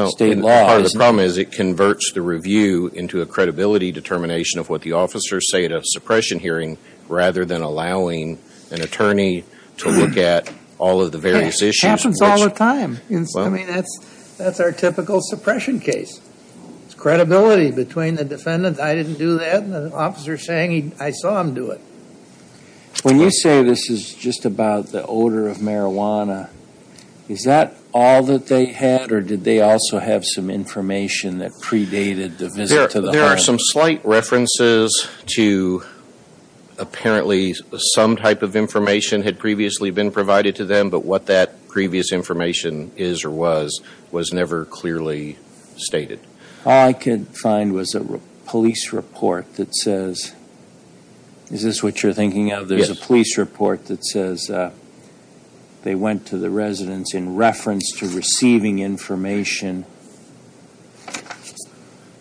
state 0.08 0.32
and 0.32 0.42
law, 0.42 0.66
Part 0.66 0.82
of 0.82 0.92
the 0.92 0.98
problem 0.98 1.24
is 1.24 1.36
it 1.36 1.50
converts 1.52 2.12
the 2.12 2.22
review 2.22 2.88
into 2.88 3.20
a 3.22 3.26
credibility 3.26 3.90
determination 3.92 4.60
of 4.60 4.68
what 4.68 4.82
the 4.82 4.92
officers 4.92 5.50
say 5.50 5.64
at 5.64 5.72
a 5.72 5.82
suppression 5.84 6.38
hearing 6.38 6.78
rather 7.08 7.44
than 7.44 7.62
allowing 7.62 8.38
an 8.70 8.80
attorney 8.82 9.44
to 9.78 9.90
look 9.90 10.16
at 10.16 10.52
all 10.78 11.02
of 11.02 11.12
the 11.12 11.18
various 11.18 11.60
Ha- 11.60 11.66
issues. 11.66 11.82
Happens 11.82 12.22
all 12.22 12.40
the 12.40 12.50
time. 12.50 12.98
I 13.10 13.48
mean, 13.48 13.66
that's, 13.66 14.34
that's 14.38 14.60
our 14.60 14.72
typical 14.72 15.20
suppression 15.20 15.80
case. 15.80 16.20
It's 17.00 17.02
credibility 17.02 17.70
between 17.70 18.16
the 18.16 18.26
defendant, 18.26 18.78
I 18.78 18.94
didn't 18.94 19.14
do 19.14 19.38
that, 19.38 19.62
and 19.62 19.72
the 19.72 19.90
officer 19.94 20.36
saying, 20.36 20.70
he, 20.70 20.92
I 21.00 21.12
saw 21.12 21.40
him 21.40 21.54
do 21.54 21.70
it. 21.70 21.80
When 23.04 23.18
you 23.18 23.30
say 23.30 23.62
this 23.62 23.88
is 23.88 24.12
just 24.12 24.44
about 24.44 24.88
the 24.88 25.06
odor 25.06 25.48
of 25.48 25.56
marijuana, 25.58 26.50
is 27.26 27.44
that 27.44 27.74
all 27.94 28.22
that 28.24 28.48
they 28.48 28.66
had, 28.66 29.12
or 29.12 29.22
did 29.22 29.44
they 29.44 29.62
also 29.62 29.98
have 29.98 30.26
some 30.26 30.50
information 30.50 31.38
that 31.38 31.52
predated 31.52 32.36
the 32.36 32.50
visit 32.50 32.90
to 32.90 33.00
the 33.00 33.06
home? 33.06 33.16
there 33.16 33.24
are 33.24 33.38
some 33.38 33.58
slight 33.58 34.04
references 34.04 35.08
to 35.24 35.82
apparently 36.76 37.54
some 37.94 38.14
type 38.14 38.42
of 38.42 38.56
information 38.56 39.22
had 39.22 39.38
previously 39.38 39.90
been 39.90 40.10
provided 40.10 40.56
to 40.56 40.66
them, 40.66 40.90
but 40.90 41.02
what 41.02 41.24
that 41.26 41.66
previous 41.68 42.12
information 42.12 42.92
is 42.96 43.24
or 43.24 43.30
was, 43.30 43.80
was 44.10 44.34
never 44.34 44.66
clearly 44.66 45.38
stated. 45.78 46.20
All 46.64 46.88
I 46.88 46.92
could 46.92 47.28
find 47.28 47.72
was 47.72 47.94
a 47.94 48.20
police 48.46 48.92
report 48.92 49.54
that 49.54 49.74
says, 49.74 50.34
is 51.50 51.62
this 51.62 51.82
what 51.82 52.02
you're 52.02 52.12
thinking 52.12 52.52
of? 52.52 52.68
There's 52.68 52.90
a 52.90 52.94
police 52.94 53.38
report 53.38 53.86
that 53.86 54.04
says 54.04 54.50
uh, 54.50 54.72
they 55.82 55.94
went 55.94 56.26
to 56.26 56.36
the 56.38 56.50
residence 56.50 57.14
in 57.14 57.36
reference 57.36 57.92
to 57.98 58.08
receiving 58.08 58.78
information 58.80 59.86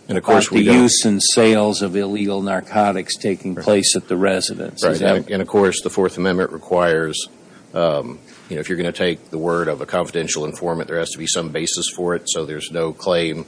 And 0.08 0.18
of 0.18 0.24
about 0.24 0.34
course, 0.34 0.50
the 0.50 0.64
use 0.64 1.06
and 1.06 1.22
sales 1.22 1.82
of 1.82 1.96
illegal 1.96 2.42
narcotics 2.42 3.16
taking 3.16 3.56
place 3.56 3.96
at 3.96 4.08
the 4.08 4.18
residence. 4.18 4.84
Right, 4.84 5.02
and 5.02 5.42
of 5.42 5.48
course, 5.48 5.82
the 5.82 5.92
Fourth 5.92 6.18
Amendment 6.18 6.52
requires, 6.52 7.28
um, 7.76 8.20
you 8.50 8.56
know, 8.56 8.62
if 8.62 8.70
you're 8.70 8.78
going 8.78 8.92
to 8.92 8.98
take 8.98 9.30
the 9.30 9.38
word 9.38 9.68
of 9.68 9.82
a 9.82 9.86
confidential 9.86 10.46
informant, 10.46 10.88
there 10.88 10.98
has 10.98 11.12
to 11.12 11.20
be 11.20 11.28
some 11.28 11.50
basis 11.50 11.90
for 11.90 12.16
it, 12.16 12.24
so 12.28 12.46
there's 12.46 12.72
no 12.72 12.92
claim 12.94 13.46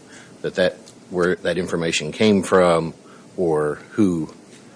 where 1.09 1.35
that 1.35 1.57
information 1.57 2.11
came 2.11 2.43
from 2.43 2.93
or 3.37 3.75
who. 3.91 4.33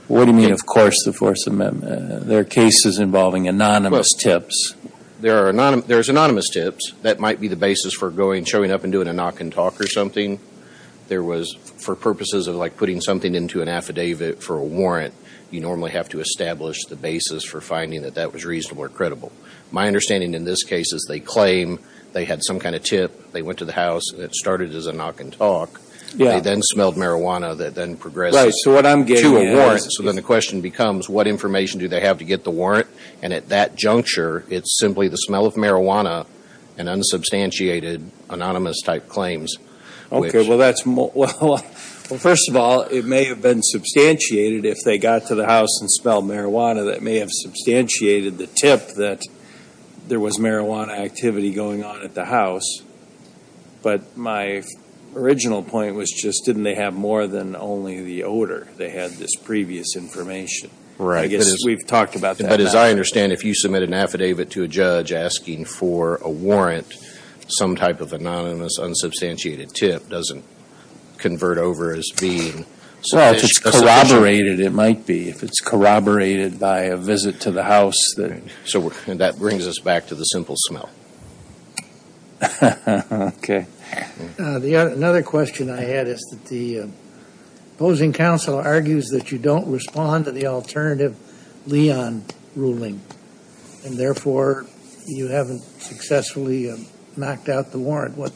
What 0.08 0.26
do 0.26 0.32
you 0.32 0.38
mean, 0.38 0.52
of 0.52 0.66
course, 0.66 0.96
the 1.04 1.14
Fourth 1.14 1.48
Amendment? 1.48 2.12
Uh, 2.12 2.20
There 2.20 2.40
are 2.40 2.44
cases 2.44 3.00
involving 3.00 3.48
anonymous 3.48 4.14
tips. 4.14 4.76
There 5.20 5.46
are 5.46 5.52
anonym, 5.52 5.88
there's 5.88 6.10
anonymous 6.10 6.50
tips, 6.50 6.94
that 7.02 7.20
might 7.20 7.40
be 7.40 7.48
the 7.48 7.56
basis 7.56 7.94
for 7.94 8.12
going, 8.12 8.46
showing 8.46 8.72
up 8.72 8.84
and 8.84 8.92
doing 8.92 9.08
a 9.08 9.14
knock 9.14 9.40
and 9.42 9.52
talk 9.52 9.80
or 9.82 9.88
something. 9.88 10.40
There 11.08 11.24
was, 11.24 11.56
for 11.56 11.96
purposes 11.96 12.48
of 12.48 12.56
like 12.56 12.78
putting 12.78 13.02
something 13.02 13.34
into 13.34 13.62
an 13.62 13.70
affidavit 13.70 14.44
for 14.44 14.58
a 14.58 14.64
warrant, 14.64 15.14
you 15.50 15.62
normally 15.62 15.92
have 15.92 16.10
to 16.10 16.20
establish 16.20 16.84
the 16.86 16.96
basis 16.96 17.44
for 17.44 17.62
finding 17.62 18.02
that 18.02 18.16
that 18.16 18.34
was 18.34 18.46
reasonable 18.46 18.84
or 18.84 18.90
credible. 18.90 19.32
My 19.72 19.88
understanding 19.88 20.34
in 20.34 20.44
this 20.44 20.64
case 20.64 20.92
is 20.92 21.06
they 21.08 21.20
claim 21.22 21.80
they 22.16 22.24
had 22.24 22.42
some 22.42 22.60
kind 22.60 22.76
of 22.76 22.82
tip, 22.82 23.34
they 23.34 23.42
went 23.42 23.60
to 23.60 23.66
the 23.66 23.74
house, 23.74 24.14
it 24.14 24.34
started 24.34 24.74
as 24.74 24.88
a 24.88 24.94
knock 24.94 25.20
and 25.20 25.34
talk. 25.34 25.82
They 26.14 26.40
then 26.40 26.62
smelled 26.62 26.96
marijuana 26.96 27.58
that 27.58 27.76
then 27.76 27.98
progressed 27.98 28.38
right, 28.38 28.54
so 28.64 28.74
what 28.74 28.86
I'm 28.86 29.04
getting 29.04 29.32
to 29.32 29.38
a 29.38 29.54
warrant. 29.54 29.86
So 29.92 30.02
then 30.02 30.16
the 30.16 30.22
question 30.22 30.62
becomes, 30.62 31.10
what 31.10 31.28
information 31.28 31.78
do 31.78 31.90
they 31.90 32.00
have 32.00 32.20
to 32.20 32.24
get 32.24 32.46
the 32.46 32.52
warrant? 32.52 32.88
And 33.22 33.34
at 33.34 33.50
that 33.50 33.76
juncture, 33.76 34.46
it's 34.50 34.80
simply 34.80 35.10
the 35.10 35.18
smell 35.18 35.46
of 35.46 35.56
marijuana 35.56 36.26
and 36.78 36.88
unsubstantiated 36.88 38.10
anonymous 38.30 38.82
type 38.82 39.10
claims. 39.10 39.54
Okay, 40.10 40.48
well, 40.48 40.58
that's, 40.58 40.86
well, 40.86 41.58
first 41.58 42.48
of 42.48 42.56
all, 42.56 42.84
it 42.84 43.04
may 43.04 43.26
have 43.26 43.42
been 43.42 43.62
substantiated 43.62 44.64
if 44.64 44.78
they 44.86 44.98
got 44.98 45.26
to 45.28 45.36
the 45.36 45.46
house 45.46 45.82
and 45.82 45.92
smelled 45.92 46.24
marijuana. 46.24 46.94
That 46.94 47.02
may 47.02 47.18
have 47.18 47.30
substantiated 47.30 48.38
the 48.38 48.48
tip 48.48 48.88
that 48.96 49.22
there 50.08 50.20
was 50.20 50.38
marijuana 50.38 50.98
activity 50.98 51.54
going 51.54 51.84
on 51.84 52.02
at 52.02 52.14
the 52.14 52.26
house. 52.26 52.80
But 53.82 54.18
my 54.18 54.64
original 55.16 55.64
point 55.64 55.96
was 55.96 56.12
just, 56.12 56.46
didn't 56.46 56.64
they 56.64 56.76
have 56.76 56.94
more 56.94 57.28
than 57.28 57.56
only 57.56 58.02
the 58.04 58.24
odor? 58.24 58.68
They 58.78 58.90
had 58.90 59.12
this 59.12 59.36
previous 59.36 59.96
information. 59.96 60.70
Right. 60.98 61.26
I 61.26 61.28
guess 61.28 61.66
we've 61.66 61.86
talked 61.86 62.16
about 62.16 62.38
that. 62.38 62.50
But 62.50 62.62
as. 62.62 62.74
I 62.74 62.90
understand, 62.90 63.34
if 63.34 63.44
you 63.44 63.54
submit 63.54 63.84
an 63.84 63.94
affidavit 63.94 64.52
to 64.52 64.64
a 64.64 64.68
judge 64.68 65.12
asking 65.12 65.66
for 65.66 66.16
a 66.18 66.30
warrant, 66.30 66.94
some 67.48 67.76
type 67.76 68.02
of 68.02 68.14
anonymous, 68.14 68.80
unsubstantiated 68.80 69.74
tip 69.74 70.10
doesn't 70.10 70.44
convert 71.18 71.58
over 71.58 71.94
as 71.94 72.10
being 72.20 72.66
Well, 73.14 73.34
if 73.34 73.44
it's 73.44 73.56
sufficient- 73.58 73.76
a 73.76 73.88
sufficient- 73.88 74.10
corroborated, 74.10 74.60
it 74.60 74.74
might 74.74 75.06
be. 75.06 75.30
If 75.30 75.44
it's 75.44 75.60
corroborated 75.60 76.60
by 76.60 76.82
a 76.84 76.98
visit 76.98 77.40
to 77.42 77.52
the 77.52 77.64
house 77.64 77.98
that, 78.18 78.42
So, 78.66 78.90
that 79.08 79.38
brings 79.40 79.68
us 79.68 79.80
back 79.80 80.08
to 80.08 80.16
the 80.16 80.24
simple 80.26 80.56
smell. 80.58 80.90
okay. 82.62 83.66
Uh, 84.40 84.60
The, 84.60 84.76
oth- 84.78 84.94
another 84.98 85.24
question 85.24 85.70
I 85.70 85.82
had 85.82 86.08
is 86.08 86.20
that 86.32 86.46
the 86.50 86.80
uh, 86.82 86.88
opposing 87.76 88.14
counsel 88.14 88.56
argues 88.58 89.08
that 89.10 89.32
you 89.32 89.38
don't 89.38 89.68
respond 89.72 90.26
to 90.26 90.32
the 90.32 90.48
alternative 90.48 91.16
Leon 91.68 92.26
ruling, 92.56 93.02
and 93.84 93.98
therefore 93.98 94.66
you 95.08 95.28
haven't 95.28 95.62
successfully 95.82 96.70
uh, 96.70 96.78
knocked 97.18 97.50
out 97.50 97.72
the 97.72 97.80
warrant. 97.80 98.18
What, 98.18 98.34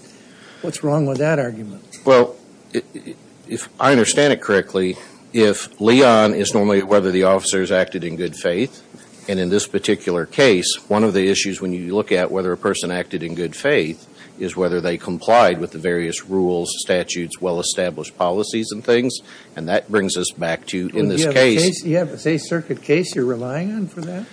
what's 0.61 0.83
wrong 0.83 1.05
with 1.05 1.17
that 1.19 1.39
argument? 1.39 1.83
Well, 2.05 2.35
i- 2.73 2.81
i- 2.95 3.15
if 3.49 3.67
I 3.79 3.91
understand 3.91 4.33
it 4.33 4.41
correctly, 4.41 4.95
if 5.33 5.79
Leon 5.81 6.33
is 6.33 6.53
normally 6.53 6.83
whether 6.83 7.11
the 7.11 7.23
officers 7.23 7.71
acted 7.71 8.03
in 8.03 8.15
good 8.15 8.35
faith, 8.35 8.83
and 9.27 9.39
in 9.39 9.49
this 9.49 9.67
particular 9.67 10.25
case, 10.25 10.75
one 10.87 11.03
of 11.03 11.13
the 11.13 11.27
issues 11.29 11.61
when 11.61 11.71
you 11.73 11.93
look 11.95 12.11
at 12.11 12.31
whether 12.31 12.51
a 12.51 12.57
person 12.57 12.89
acted 12.91 13.21
in 13.21 13.35
good 13.35 13.55
faith 13.55 14.07
is 14.39 14.55
whether 14.55 14.79
they 14.81 14.97
complied 14.97 15.59
with 15.59 15.71
the 15.71 15.77
various 15.77 16.25
rules, 16.25 16.73
statutes, 16.79 17.39
well-established 17.41 18.17
policies 18.17 18.69
and 18.71 18.83
things, 18.83 19.17
and 19.55 19.67
that 19.67 19.91
brings 19.91 20.15
us 20.17 20.31
back 20.31 20.65
to, 20.65 20.87
in 20.93 21.09
this 21.09 21.19
you 21.21 21.27
have 21.27 21.35
a 21.35 21.39
case, 21.39 21.83
You 21.83 21.97
have 21.97 22.09
a 22.25 22.39
Circuit 22.39 22.81
case 22.81 23.13
you're 23.15 23.25
relying 23.25 23.71
on 23.73 23.87
for 23.87 24.01
that? 24.01 24.25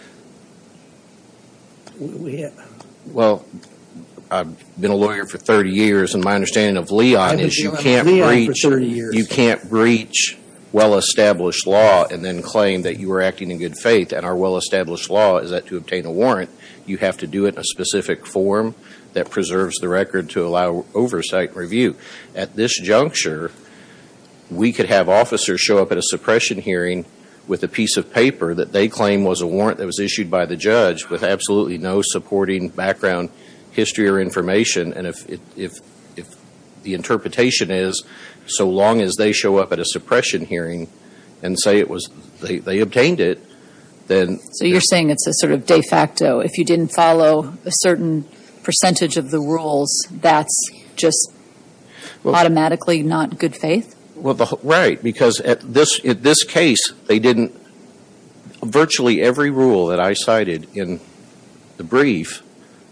We- 1.98 2.06
We, 2.14 2.42
ha- 2.42 2.50
well, 3.06 3.44
I've 4.30 4.80
been 4.80 4.90
a 4.90 4.96
lawyer 4.96 5.26
for 5.26 5.38
30 5.38 5.70
years, 5.70 6.14
and 6.14 6.24
my 6.24 6.34
understanding 6.34 6.76
of 6.76 6.90
Leon 6.90 7.38
is 7.38 7.56
you 7.56 7.72
can't 7.72 8.06
breach 8.06 8.60
for 8.62 8.70
30 8.70 8.86
years. 8.86 9.14
you 9.14 9.24
can't 9.24 9.68
breach 9.68 10.36
well-established 10.72 11.66
law 11.66 12.04
and 12.04 12.24
then 12.24 12.42
claim 12.42 12.82
that 12.82 12.98
you 12.98 13.08
were 13.08 13.22
acting 13.22 13.50
in 13.50 13.58
good 13.58 13.78
faith. 13.78 14.12
And 14.12 14.26
our 14.26 14.36
well-established 14.36 15.08
law 15.10 15.38
is 15.38 15.50
that 15.50 15.66
to 15.68 15.76
obtain 15.76 16.04
a 16.04 16.10
warrant, 16.10 16.50
you 16.84 16.98
have 16.98 17.16
to 17.18 17.26
do 17.26 17.46
it 17.46 17.54
in 17.54 17.60
a 17.60 17.64
specific 17.64 18.26
form 18.26 18.74
that 19.12 19.30
preserves 19.30 19.78
the 19.78 19.88
record 19.88 20.28
to 20.30 20.46
allow 20.46 20.84
oversight 20.92 21.50
and 21.50 21.56
review. 21.56 21.96
At 22.34 22.56
this 22.56 22.78
juncture, 22.78 23.52
we 24.50 24.72
could 24.72 24.86
have 24.86 25.08
officers 25.08 25.60
show 25.60 25.78
up 25.78 25.92
at 25.92 25.98
a 25.98 26.02
suppression 26.02 26.60
hearing 26.60 27.06
with 27.46 27.62
a 27.62 27.68
piece 27.68 27.96
of 27.96 28.12
paper 28.12 28.54
that 28.54 28.72
they 28.72 28.88
claim 28.88 29.24
was 29.24 29.40
a 29.40 29.46
warrant 29.46 29.78
that 29.78 29.86
was 29.86 30.00
issued 30.00 30.30
by 30.30 30.44
the 30.44 30.56
judge 30.56 31.08
with 31.08 31.22
absolutely 31.22 31.78
no 31.78 32.02
supporting 32.02 32.68
background 32.68 33.30
history 33.76 34.08
or 34.08 34.18
information. 34.20 34.92
And 34.92 35.06
if, 35.06 35.28
if, 35.56 35.72
if 36.16 36.26
the 36.82 36.94
interpretation 36.94 37.70
is, 37.70 38.04
so 38.46 38.68
long 38.68 39.00
as 39.00 39.16
they 39.16 39.32
show 39.32 39.58
up 39.58 39.72
at 39.72 39.78
a 39.78 39.84
suppression 39.84 40.46
hearing 40.46 40.88
and 41.42 41.58
say 41.58 41.78
it 41.78 41.88
was, 41.88 42.08
they, 42.40 42.58
they 42.58 42.80
obtained 42.80 43.20
it, 43.20 43.40
then 44.08 44.40
So 44.52 44.64
you're 44.64 44.80
saying 44.80 45.10
it's 45.10 45.26
a 45.26 45.34
sort 45.34 45.52
of 45.52 45.66
de 45.66 45.82
facto, 45.82 46.40
if 46.40 46.58
you 46.58 46.64
didn't 46.64 46.88
follow 46.88 47.54
a 47.64 47.70
certain 47.70 48.26
percentage 48.62 49.16
of 49.16 49.30
the 49.30 49.40
rules, 49.40 49.90
that's 50.10 50.70
just 50.96 51.32
automatically 52.24 53.02
not 53.02 53.38
good 53.38 53.54
faith? 53.54 53.94
Well, 54.16 54.58
right, 54.62 55.02
because 55.02 55.40
at 55.40 55.60
this, 55.60 55.98
in 56.00 56.22
this 56.22 56.42
case, 56.42 56.92
they 57.06 57.18
didn't, 57.18 57.52
virtually 58.62 59.20
every 59.22 59.50
rule 59.50 59.86
that 59.88 60.00
I 60.00 60.14
cited 60.14 60.66
in 60.74 61.00
the 61.76 61.84
brief, 61.84 62.42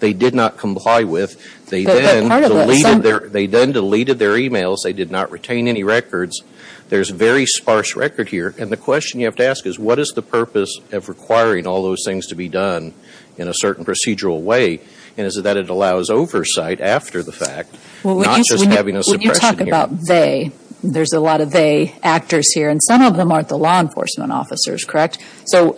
they 0.04 0.12
did 0.12 0.34
not 0.34 0.58
comply 0.58 1.02
with. 1.02 1.40
They 1.70 1.84
then 1.84 2.28
part 2.28 2.44
of 2.44 2.52
it, 2.52 2.78
some- 2.82 3.00
deleted 3.00 3.02
their, 3.02 3.20
they 3.30 3.46
then 3.46 3.72
deleted 3.72 4.18
their 4.18 4.34
emails. 4.34 4.78
They 4.84 4.92
did 4.92 5.10
not 5.10 5.30
retain 5.30 5.66
any 5.66 5.82
records. 5.82 6.42
There's 6.90 7.08
very 7.08 7.46
sparse 7.46 7.96
record 7.96 8.28
here. 8.28 8.54
And 8.58 8.70
the 8.70 8.76
question 8.76 9.18
you 9.18 9.24
have 9.26 9.36
to 9.36 9.46
ask 9.46 9.64
is, 9.64 9.78
what 9.78 9.98
is 9.98 10.10
the 10.14 10.20
purpose 10.20 10.78
of 10.92 11.08
requiring 11.08 11.66
all 11.66 11.82
those 11.82 12.02
things 12.04 12.26
to 12.26 12.34
be 12.34 12.50
done 12.50 12.92
in 13.38 13.48
a 13.48 13.54
certain 13.54 13.86
procedural 13.86 14.42
way? 14.42 14.80
And 15.16 15.26
is 15.26 15.38
it 15.38 15.42
that 15.44 15.56
it 15.56 15.70
allows 15.70 16.10
oversight 16.10 16.82
after 16.82 17.22
the 17.22 17.32
fact, 17.32 17.74
not 18.04 18.44
just 18.44 18.66
having 18.66 18.96
a 18.96 19.02
When 19.06 19.22
you 19.22 19.32
suppression 19.32 19.40
talk 19.40 19.54
hearing? 19.54 19.68
about 19.68 20.06
they, 20.06 20.52
there's 20.82 21.14
a 21.14 21.20
lot 21.20 21.40
of 21.40 21.50
they 21.50 21.94
actors 22.02 22.52
here, 22.52 22.68
and 22.68 22.78
some 22.86 23.00
of 23.00 23.16
them 23.16 23.32
aren't 23.32 23.48
the 23.48 23.56
law 23.56 23.80
enforcement 23.80 24.32
officers, 24.32 24.84
correct? 24.84 25.18
So 25.46 25.72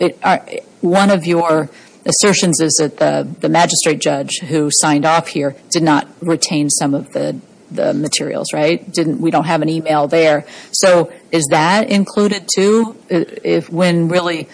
one 0.81 1.11
of 1.11 1.25
your 1.25 1.69
assertions 2.07 2.59
is 2.59 2.73
that 2.79 2.97
the, 2.97 3.27
the 3.39 3.49
magistrate 3.49 3.99
judge 3.99 4.39
who 4.39 4.69
signed 4.71 5.05
off 5.05 5.27
here 5.27 5.55
did 5.69 5.83
not 5.83 6.07
retain 6.21 6.69
some 6.69 6.93
of 6.93 7.11
the, 7.11 7.39
the 7.69 7.93
materials, 7.93 8.53
right? 8.53 8.91
Didn't, 8.91 9.19
we 9.19 9.29
don't 9.29 9.45
have 9.45 9.61
an 9.61 9.69
email 9.69 10.07
there. 10.07 10.45
So 10.71 11.11
is 11.31 11.47
that 11.51 11.89
included 11.89 12.47
too? 12.53 12.95
If, 13.09 13.69
when 13.69 14.07
really, 14.07 14.47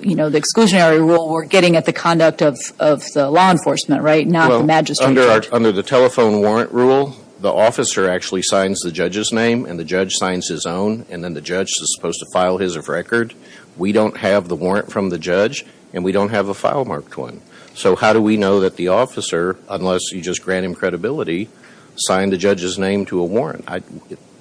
you 0.00 0.16
know, 0.16 0.30
the 0.30 0.40
exclusionary 0.40 0.98
rule, 0.98 1.28
we're 1.28 1.44
getting 1.44 1.76
at 1.76 1.84
the 1.84 1.92
conduct 1.92 2.42
of, 2.42 2.58
of 2.78 3.04
the 3.12 3.30
law 3.30 3.50
enforcement, 3.50 4.02
right? 4.02 4.26
Not 4.26 4.50
the 4.50 4.64
magistrate 4.64 5.06
under 5.06 5.22
our, 5.22 5.40
judge. 5.40 5.52
under 5.52 5.72
the 5.72 5.82
telephone 5.82 6.40
warrant 6.40 6.72
rule, 6.72 7.16
the 7.38 7.52
officer 7.52 8.08
actually 8.08 8.42
signs 8.42 8.80
the 8.80 8.90
judge's 8.90 9.30
name, 9.30 9.66
and 9.66 9.78
the 9.78 9.84
judge 9.84 10.14
signs 10.14 10.48
his 10.48 10.64
own, 10.64 11.04
and 11.10 11.22
then 11.22 11.34
the 11.34 11.42
judge 11.42 11.68
is 11.68 11.94
supposed 11.94 12.18
to 12.20 12.26
file 12.32 12.56
his 12.56 12.76
of 12.76 12.88
record. 12.88 13.34
We 13.76 13.92
don't 13.92 14.16
have 14.16 14.48
the 14.48 14.56
warrant 14.56 14.90
from 14.90 15.10
the 15.10 15.18
judge, 15.18 15.66
and 15.92 16.04
we 16.04 16.12
don't 16.12 16.30
have 16.30 16.48
a 16.48 16.54
file 16.54 16.84
marked 16.84 17.16
one. 17.16 17.40
So 17.74 17.96
how 17.96 18.12
do 18.12 18.22
we 18.22 18.36
know 18.36 18.60
that 18.60 18.76
the 18.76 18.88
officer, 18.88 19.58
unless 19.68 20.12
you 20.12 20.22
just 20.22 20.42
grant 20.42 20.64
him 20.64 20.74
credibility, 20.74 21.48
signed 21.96 22.32
the 22.32 22.38
judge's 22.38 22.78
name 22.78 23.04
to 23.06 23.20
a 23.20 23.24
warrant? 23.24 23.66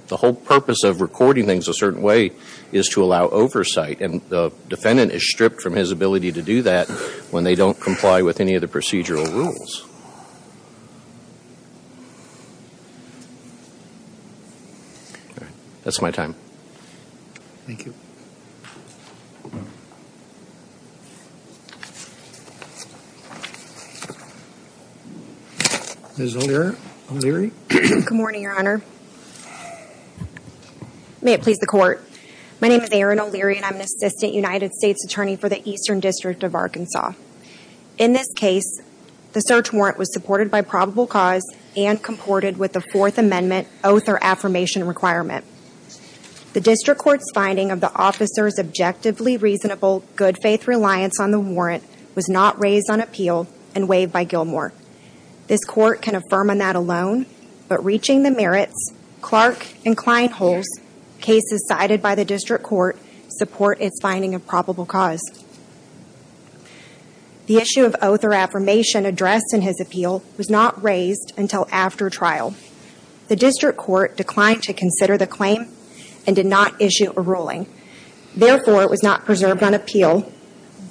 The 0.07 0.17
whole 0.17 0.35
purpose 0.35 0.83
of 0.83 1.01
recording 1.01 1.47
things 1.47 1.67
a 1.67 1.73
certain 1.73 2.03
way 2.03 2.31
is 2.71 2.87
to 2.89 3.03
allow 3.03 3.27
oversight, 3.29 4.01
and 4.01 4.21
the 4.29 4.51
defendant 4.69 5.11
is 5.11 5.27
stripped 5.27 5.61
from 5.61 5.73
his 5.73 5.91
ability 5.91 6.31
to 6.33 6.43
do 6.43 6.61
that 6.61 6.87
when 7.31 7.43
they 7.43 7.55
don't 7.55 7.79
comply 7.79 8.21
with 8.21 8.39
any 8.39 8.53
of 8.53 8.61
the 8.61 8.67
procedural 8.67 9.27
rules. 9.33 9.87
That's 15.83 16.01
my 16.01 16.09
time. 16.09 16.35
Thank 17.67 17.85
you. 17.85 17.93
Ms. 26.17 26.37
O'Leary? 26.37 27.51
Good 27.67 28.11
morning, 28.11 28.43
Your 28.43 28.57
Honor. 28.57 28.81
May 31.21 31.33
it 31.33 31.41
please 31.41 31.57
the 31.57 31.65
Court. 31.65 32.01
My 32.61 32.69
name 32.69 32.81
is 32.81 32.89
Erin 32.91 33.19
O'Leary, 33.19 33.57
and 33.57 33.65
I'm 33.65 33.75
an 33.75 33.81
Assistant 33.81 34.33
United 34.33 34.71
States 34.73 35.03
Attorney 35.03 35.35
for 35.35 35.49
the 35.49 35.67
Eastern 35.69 35.99
District 35.99 36.43
of 36.43 36.55
Arkansas. 36.55 37.13
In 37.97 38.13
this 38.13 38.31
case, 38.33 38.81
the 39.33 39.41
search 39.41 39.73
warrant 39.73 39.97
was 39.97 40.13
supported 40.13 40.49
by 40.49 40.61
probable 40.61 41.05
cause 41.05 41.43
and 41.75 42.01
comported 42.01 42.57
with 42.57 42.71
the 42.71 42.81
Fourth 42.93 43.17
Amendment 43.17 43.67
oath 43.83 44.07
or 44.07 44.23
affirmation 44.23 44.87
requirement. 44.87 45.43
The 46.53 46.61
District 46.61 46.99
Court's 46.99 47.29
finding 47.33 47.71
of 47.71 47.81
the 47.81 47.93
officer's 47.93 48.57
objectively 48.57 49.35
reasonable 49.35 50.03
good 50.15 50.37
faith 50.41 50.65
reliance 50.65 51.19
on 51.19 51.31
the 51.31 51.39
warrant 51.39 51.83
was 52.15 52.29
not 52.29 52.57
raised 52.57 52.89
on 52.89 53.01
appeal 53.01 53.47
and 53.73 53.89
waived 53.89 54.13
by 54.13 54.23
Gilmore. 54.23 54.71
This 55.47 55.63
Court 55.63 56.01
can 56.01 56.15
affirm 56.15 56.49
on 56.49 56.57
that 56.57 56.75
alone, 56.75 57.25
but 57.67 57.83
reaching 57.83 58.23
the 58.23 58.31
merits, 58.31 58.93
Clark 59.21 59.67
and 59.85 59.95
Kleinholz, 59.95 60.65
cases 61.21 61.65
cited 61.67 62.01
by 62.01 62.15
the 62.15 62.25
District 62.25 62.63
Court, 62.63 62.97
support 63.29 63.79
its 63.81 63.99
finding 64.01 64.33
of 64.33 64.45
probable 64.47 64.85
cause. 64.85 65.21
The 67.45 67.57
issue 67.57 67.85
of 67.85 67.95
oath 68.01 68.23
or 68.23 68.33
affirmation 68.33 69.05
addressed 69.05 69.53
in 69.53 69.61
his 69.61 69.79
appeal 69.79 70.23
was 70.35 70.49
not 70.49 70.81
raised 70.81 71.31
until 71.37 71.67
after 71.71 72.09
trial. 72.09 72.55
The 73.27 73.35
District 73.35 73.77
Court 73.77 74.17
declined 74.17 74.63
to 74.63 74.73
consider 74.73 75.17
the 75.17 75.27
claim 75.27 75.67
and 76.25 76.35
did 76.35 76.47
not 76.47 76.81
issue 76.81 77.13
a 77.15 77.21
ruling. 77.21 77.67
Therefore, 78.35 78.81
it 78.81 78.89
was 78.89 79.03
not 79.03 79.25
preserved 79.25 79.61
on 79.61 79.75
appeal, 79.75 80.31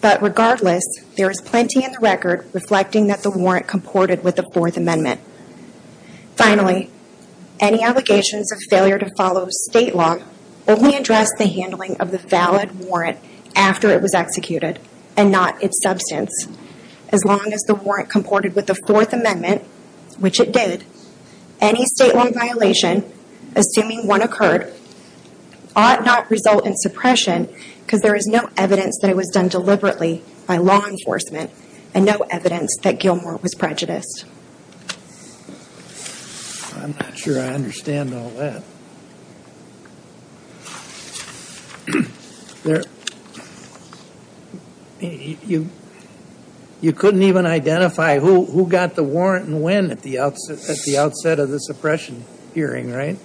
but 0.04 0.20
regardless, 0.20 0.84
there 1.16 1.30
is 1.30 1.40
plenty 1.40 1.82
in 1.82 1.90
the 1.90 1.99
record 1.99 2.46
reflecting 2.52 3.06
that 3.06 3.23
the 3.23 3.30
warrant 3.30 3.66
comported 3.66 4.23
with 4.23 4.37
the 4.37 4.42
Fourth 4.52 4.76
Amendment. 4.76 5.18
Finally, 6.37 6.90
any 7.58 7.82
allegations 7.82 8.52
of 8.52 8.58
failure 8.68 8.99
to 8.99 9.08
follow 9.16 9.46
state 9.49 9.94
law 9.94 10.18
only 10.68 10.94
address 10.94 11.30
the 11.38 11.46
handling 11.46 11.96
of 11.96 12.11
the 12.11 12.18
valid 12.18 12.80
warrant 12.80 13.18
after 13.56 13.88
it 13.88 14.02
was 14.02 14.12
executed 14.12 14.78
and 15.16 15.32
not 15.32 15.62
its 15.64 15.82
substance. 15.82 16.49
As 17.08 17.25
long 17.25 17.54
as 17.54 17.62
the 17.62 17.75
warrant 17.75 18.11
comported 18.11 18.54
with 18.54 18.66
the 18.66 18.78
Fourth 18.87 19.14
Amendment, 19.14 19.62
which 20.18 20.38
it 20.38 20.52
did, 20.52 20.84
any 21.62 21.87
state 21.87 22.14
law 22.14 22.28
violation, 22.30 23.11
assuming 23.56 24.06
one 24.06 24.20
occurred, 24.20 24.70
ought 25.75 26.04
not 26.04 26.30
result 26.30 26.66
in 26.66 26.76
suppression 26.76 27.49
because 27.84 28.00
there 28.00 28.14
is 28.14 28.26
no 28.26 28.48
evidence 28.56 28.98
that 29.00 29.10
it 29.10 29.16
was 29.16 29.28
done 29.28 29.48
deliberately 29.48 30.22
by 30.46 30.56
law 30.56 30.86
enforcement 30.86 31.50
and 31.94 32.04
no 32.04 32.16
evidence 32.30 32.76
that 32.82 32.98
Gilmore 32.98 33.36
was 33.36 33.54
prejudiced. 33.54 34.24
I'm 36.76 36.92
not 37.00 37.16
sure 37.16 37.40
I 37.40 37.48
understand 37.48 38.12
all 38.12 38.30
that. 38.30 38.62
You, 45.00 46.92
couldn't 46.92 47.22
even 47.22 47.46
identify 47.46 48.18
who, 48.18 48.66
got 48.68 48.94
the 48.94 49.02
warrant 49.02 49.46
and 49.46 49.62
when 49.62 49.90
at 49.90 50.02
the 50.02 50.18
outset 50.18 51.38
of 51.38 51.48
the 51.48 51.59
suppression 51.59 52.24
hearing, 52.54 52.92
right? 52.92 53.18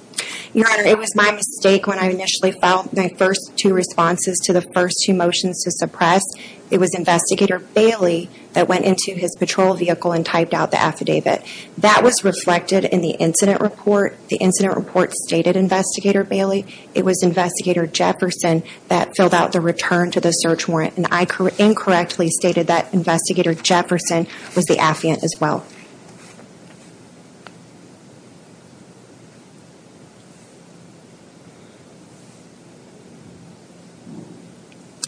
Your 0.51 0.67
Honor, 0.71 0.83
it 0.83 0.97
was 0.97 1.15
my 1.15 1.29
mistake 1.31 1.85
when 1.85 1.99
I 1.99 2.09
initially 2.09 2.51
filed 2.51 2.91
my 2.91 3.09
first 3.17 3.53
two 3.55 3.71
responses 3.71 4.39
to 4.45 4.53
the 4.53 4.63
first 4.63 5.03
two 5.05 5.13
motions 5.13 5.63
to 5.63 5.69
suppress. 5.69 6.23
It 6.71 6.79
was 6.79 6.95
Investigator 6.95 7.59
Bailey 7.59 8.31
that 8.53 8.67
went 8.67 8.85
into 8.85 9.12
his 9.13 9.35
patrol 9.35 9.75
vehicle 9.75 10.12
and 10.12 10.25
typed 10.25 10.55
out 10.55 10.71
the 10.71 10.81
affidavit. 10.81 11.45
That 11.77 12.03
was 12.03 12.23
reflected 12.23 12.83
in 12.85 13.01
the 13.01 13.12
incident 13.12 13.62
report. 13.62 14.17
The 14.29 14.38
incident 14.38 14.75
report 14.75 15.13
stated 15.13 15.55
Investigator 15.55 16.23
Bailey. 16.23 16.65
It 16.95 17.05
was 17.05 17.21
Investigator 17.21 17.85
Jefferson 17.85 18.63
that 18.88 19.15
filled 19.15 19.35
out 19.35 19.51
the 19.51 19.62
return 19.62 20.09
to 20.12 20.19
the 20.19 20.31
search 20.31 20.67
warrant, 20.67 20.97
and 20.97 21.05
I 21.12 21.27
incorrectly 21.59 22.29
stated 22.29 22.65
that 22.67 22.91
Investigator 22.91 23.53
Jefferson 23.53 24.25
was 24.55 24.65
the 24.65 24.77
affiant 24.77 25.23
as 25.23 25.35
well. 25.39 25.63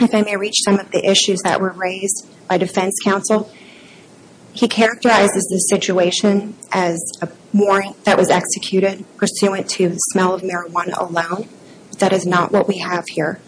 If 0.01 0.15
I 0.15 0.21
may 0.23 0.35
reach 0.35 0.55
some 0.65 0.79
of 0.79 0.89
the 0.91 1.07
issues 1.07 1.41
that 1.43 1.61
were 1.61 1.71
raised 1.71 2.27
by 2.47 2.57
defense 2.57 2.95
counsel, 3.03 3.51
he 4.51 4.67
characterizes 4.67 5.47
the 5.49 5.59
situation 5.69 6.55
as 6.71 6.99
a 7.21 7.29
warrant 7.53 8.03
that 8.05 8.17
was 8.17 8.29
executed 8.29 9.05
pursuant 9.15 9.69
to 9.71 9.89
the 9.89 9.97
smell 9.97 10.33
of 10.33 10.41
marijuana 10.41 10.97
alone. 10.99 11.47
That 11.99 12.13
is 12.13 12.25
not 12.25 12.51
what 12.51 12.67
we 12.67 12.79
have 12.79 13.05
here. 13.09 13.39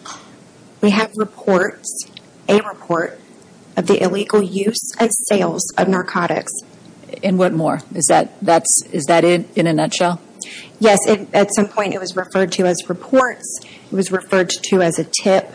We 0.81 0.91
have 0.91 1.11
reports, 1.15 2.09
a 2.47 2.61
report, 2.61 3.19
of 3.75 3.87
the 3.87 4.01
illegal 4.03 4.41
use 4.41 4.91
and 4.99 5.09
sales 5.11 5.65
of 5.77 5.87
narcotics. 5.87 6.53
And 7.23 7.39
what 7.39 7.53
more? 7.53 7.79
Is 7.95 8.05
that, 8.09 8.39
that's, 8.41 8.83
is 8.91 9.05
that 9.05 9.23
it 9.23 9.47
in 9.57 9.65
a 9.65 9.73
nutshell? 9.73 10.21
Yes, 10.79 10.99
at 11.07 11.53
some 11.53 11.67
point 11.67 11.93
it 11.93 11.99
was 11.99 12.15
referred 12.15 12.51
to 12.53 12.65
as 12.65 12.77
reports. 12.89 13.59
It 13.63 13.95
was 13.95 14.11
referred 14.11 14.49
to 14.49 14.81
as 14.81 14.99
a 14.99 15.03
tip. 15.03 15.51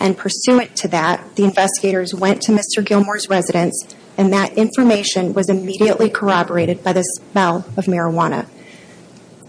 And 0.00 0.16
pursuant 0.16 0.74
to 0.76 0.88
that, 0.88 1.36
the 1.36 1.44
investigators 1.44 2.14
went 2.14 2.40
to 2.42 2.52
Mr. 2.52 2.82
Gilmore's 2.82 3.28
residence, 3.28 3.94
and 4.16 4.32
that 4.32 4.56
information 4.56 5.34
was 5.34 5.50
immediately 5.50 6.08
corroborated 6.08 6.82
by 6.82 6.94
the 6.94 7.02
smell 7.02 7.66
of 7.76 7.84
marijuana. 7.84 8.46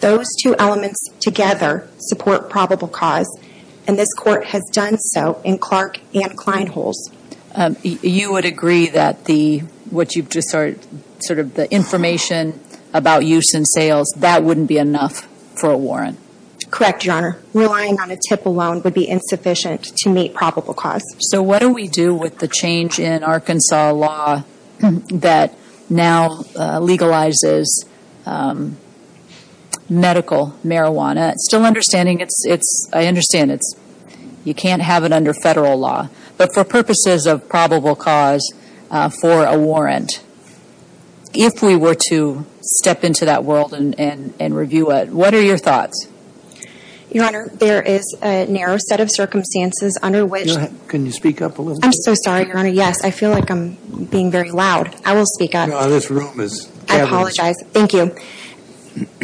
Those 0.01 0.27
two 0.43 0.55
elements 0.59 0.99
together 1.21 1.87
support 1.97 2.49
probable 2.49 2.89
cause, 2.89 3.39
and 3.87 3.97
this 3.97 4.13
court 4.13 4.45
has 4.47 4.61
done 4.73 4.97
so 4.97 5.41
in 5.45 5.57
Clark 5.57 5.99
and 6.13 6.37
Kleinholz. 6.37 6.95
Um, 7.55 7.77
you 7.83 8.31
would 8.33 8.45
agree 8.45 8.87
that 8.87 9.25
the, 9.25 9.59
what 9.89 10.15
you've 10.15 10.29
just 10.29 10.49
sort, 10.49 10.79
sort 11.19 11.39
of 11.39 11.53
the 11.53 11.71
information 11.71 12.59
about 12.93 13.25
use 13.25 13.53
and 13.53 13.65
sales, 13.67 14.13
that 14.17 14.43
wouldn't 14.43 14.67
be 14.67 14.77
enough 14.77 15.27
for 15.55 15.71
a 15.71 15.77
warrant? 15.77 16.17
Correct, 16.71 17.05
Your 17.05 17.15
Honor. 17.15 17.39
Relying 17.53 17.99
on 17.99 18.11
a 18.11 18.17
tip 18.29 18.45
alone 18.45 18.81
would 18.83 18.93
be 18.93 19.07
insufficient 19.07 19.83
to 19.97 20.09
meet 20.09 20.33
probable 20.33 20.73
cause. 20.73 21.03
So 21.19 21.43
what 21.43 21.59
do 21.59 21.71
we 21.71 21.89
do 21.89 22.15
with 22.15 22.39
the 22.39 22.47
change 22.47 22.97
in 22.97 23.23
Arkansas 23.23 23.91
law 23.91 24.43
that 24.79 25.53
now 25.89 26.27
uh, 26.55 26.79
legalizes 26.79 27.65
um, 28.25 28.77
medical 29.89 30.57
marijuana? 30.65 31.33
Still 31.35 31.65
understanding 31.65 32.21
it's, 32.21 32.87
I 32.93 33.05
understand 33.05 33.51
it's, 33.51 33.75
you 34.45 34.53
can't 34.53 34.81
have 34.81 35.03
it 35.03 35.11
under 35.11 35.33
federal 35.33 35.77
law. 35.77 36.07
But 36.37 36.53
for 36.53 36.63
purposes 36.63 37.27
of 37.27 37.49
probable 37.49 37.95
cause 37.97 38.53
uh, 38.89 39.09
for 39.09 39.43
a 39.43 39.59
warrant, 39.59 40.23
if 41.33 41.61
we 41.61 41.75
were 41.75 41.95
to 42.09 42.45
step 42.61 43.03
into 43.03 43.25
that 43.25 43.43
world 43.43 43.73
and 43.73 44.55
review 44.55 44.91
it, 44.91 45.09
what 45.09 45.33
are 45.33 45.41
your 45.41 45.57
thoughts? 45.57 46.07
Your 47.11 47.25
Honor, 47.25 47.49
there 47.53 47.81
is 47.81 48.15
a 48.21 48.45
narrow 48.45 48.77
set 48.77 49.01
of 49.01 49.11
circumstances 49.11 49.97
under 50.01 50.25
which. 50.25 50.55
Can 50.87 51.05
you 51.05 51.11
speak 51.11 51.41
up 51.41 51.57
a 51.57 51.61
little? 51.61 51.83
I'm 51.83 51.91
so 51.91 52.13
sorry, 52.13 52.47
Your 52.47 52.57
Honor. 52.57 52.69
Yes, 52.69 53.03
I 53.03 53.11
feel 53.11 53.31
like 53.31 53.51
I'm 53.51 53.73
being 54.05 54.31
very 54.31 54.51
loud. 54.51 54.95
I 55.03 55.13
will 55.13 55.25
speak 55.25 55.53
up. 55.53 55.67
No, 55.67 55.89
this 55.89 56.09
room 56.09 56.39
is. 56.39 56.71
I 56.87 56.99
apologize. 56.99 57.55
Thank 57.71 57.93
you. 57.93 58.15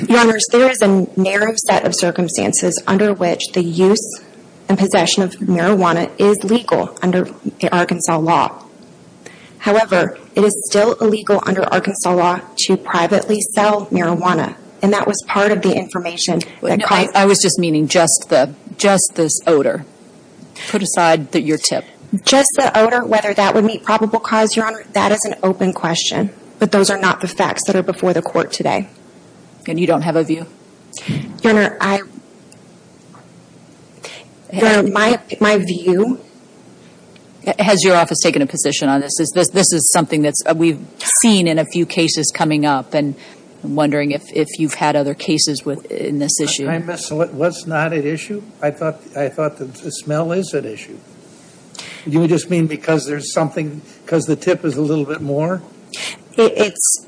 Your 0.10 0.20
Honors, 0.20 0.46
there 0.52 0.70
is 0.70 0.82
a 0.82 1.08
narrow 1.20 1.54
set 1.56 1.86
of 1.86 1.96
circumstances 1.96 2.82
under 2.88 3.14
which 3.14 3.42
the 3.54 3.64
use 3.64 4.22
and 4.68 4.78
possession 4.78 5.24
of 5.24 5.32
marijuana 5.36 6.12
is 6.20 6.44
legal 6.44 6.98
under 7.02 7.34
Arkansas 7.72 8.18
law. 8.18 8.66
However, 9.60 10.18
it 10.36 10.44
is 10.44 10.54
still 10.70 10.94
illegal 10.96 11.42
under 11.46 11.64
Arkansas 11.74 12.14
law 12.14 12.42
to 12.66 12.76
privately 12.76 13.40
sell 13.54 13.86
marijuana 13.88 14.58
and 14.82 14.94
that 14.94 15.08
was 15.08 15.24
part 15.28 15.52
of 15.52 15.62
the 15.62 15.76
information 15.76 16.40
that. 16.62 16.82
I, 16.90 17.08
I 17.16 17.26
was 17.26 17.40
just 17.42 17.58
meaning 17.60 17.88
just 17.88 18.28
the 18.30 18.54
just 18.78 19.14
this 19.16 19.40
odor. 19.48 19.86
Put 20.70 20.82
aside 20.82 21.34
your 21.36 21.58
tip. 21.58 21.86
Just 22.24 22.50
the 22.56 22.72
odor, 22.78 23.06
whether 23.06 23.34
that 23.34 23.54
would 23.54 23.66
meet 23.66 23.84
probable 23.84 24.20
cause, 24.20 24.56
Your 24.56 24.66
Honor, 24.66 24.84
that 24.94 25.12
is 25.12 25.24
an 25.26 25.36
open 25.44 25.74
question. 25.74 26.32
But 26.58 26.72
those 26.72 26.90
are 26.90 26.98
not 26.98 27.22
the 27.22 27.28
facts 27.28 27.66
that 27.68 27.76
are 27.76 27.84
before 27.84 28.14
the 28.14 28.22
court 28.22 28.52
today. 28.52 28.88
And 29.68 29.80
you 29.80 29.86
don't 29.86 30.02
have 30.04 30.16
a 30.16 30.24
view? 30.24 30.48
Your 31.44 31.54
Honor, 31.54 31.78
I, 31.82 32.02
Your 34.54 34.68
Honor, 34.68 34.90
my, 34.90 35.20
my 35.40 35.58
view, 35.58 36.22
Has 37.60 37.84
your 37.84 37.96
office 37.96 38.20
taken 38.20 38.42
a 38.42 38.48
position 38.48 38.90
on 38.90 39.00
this? 39.00 39.20
Is 39.20 39.32
this, 39.34 39.50
this 39.50 39.72
is 39.72 39.90
something 39.92 40.22
that's, 40.22 40.42
uh, 40.46 40.54
we've 40.56 40.86
seen 41.22 41.48
in 41.48 41.60
a 41.60 41.66
few 41.66 41.86
cases 41.86 42.32
coming 42.34 42.66
up, 42.66 42.94
and 42.94 43.16
I'm 43.64 43.76
wondering 43.76 44.12
if, 44.12 44.24
if 44.34 44.48
you've 44.60 44.76
had 44.76 44.96
other 44.96 45.14
cases 45.14 45.66
with, 45.66 45.86
in 45.92 46.20
this 46.20 46.40
issue? 46.40 46.68
I 46.68 46.78
miss, 46.80 47.10
what- 47.12 47.34
what's 47.34 47.66
not 47.66 47.94
at 47.94 48.06
issue? 48.06 48.44
I 48.62 48.72
thought, 48.72 49.00
I 49.16 49.30
thought 49.30 49.58
the 49.58 49.68
smell 49.92 50.32
is 50.32 50.54
at 50.54 50.66
issue. 50.66 50.98
You 52.06 52.28
just 52.28 52.50
mean 52.50 52.68
because 52.68 53.06
there's 53.06 53.34
something, 53.34 53.82
because 54.06 54.26
the 54.26 54.36
tip 54.36 54.64
is 54.64 54.78
a 54.78 54.82
little 54.82 55.06
bit 55.06 55.22
more? 55.22 55.62
it's, 56.40 57.06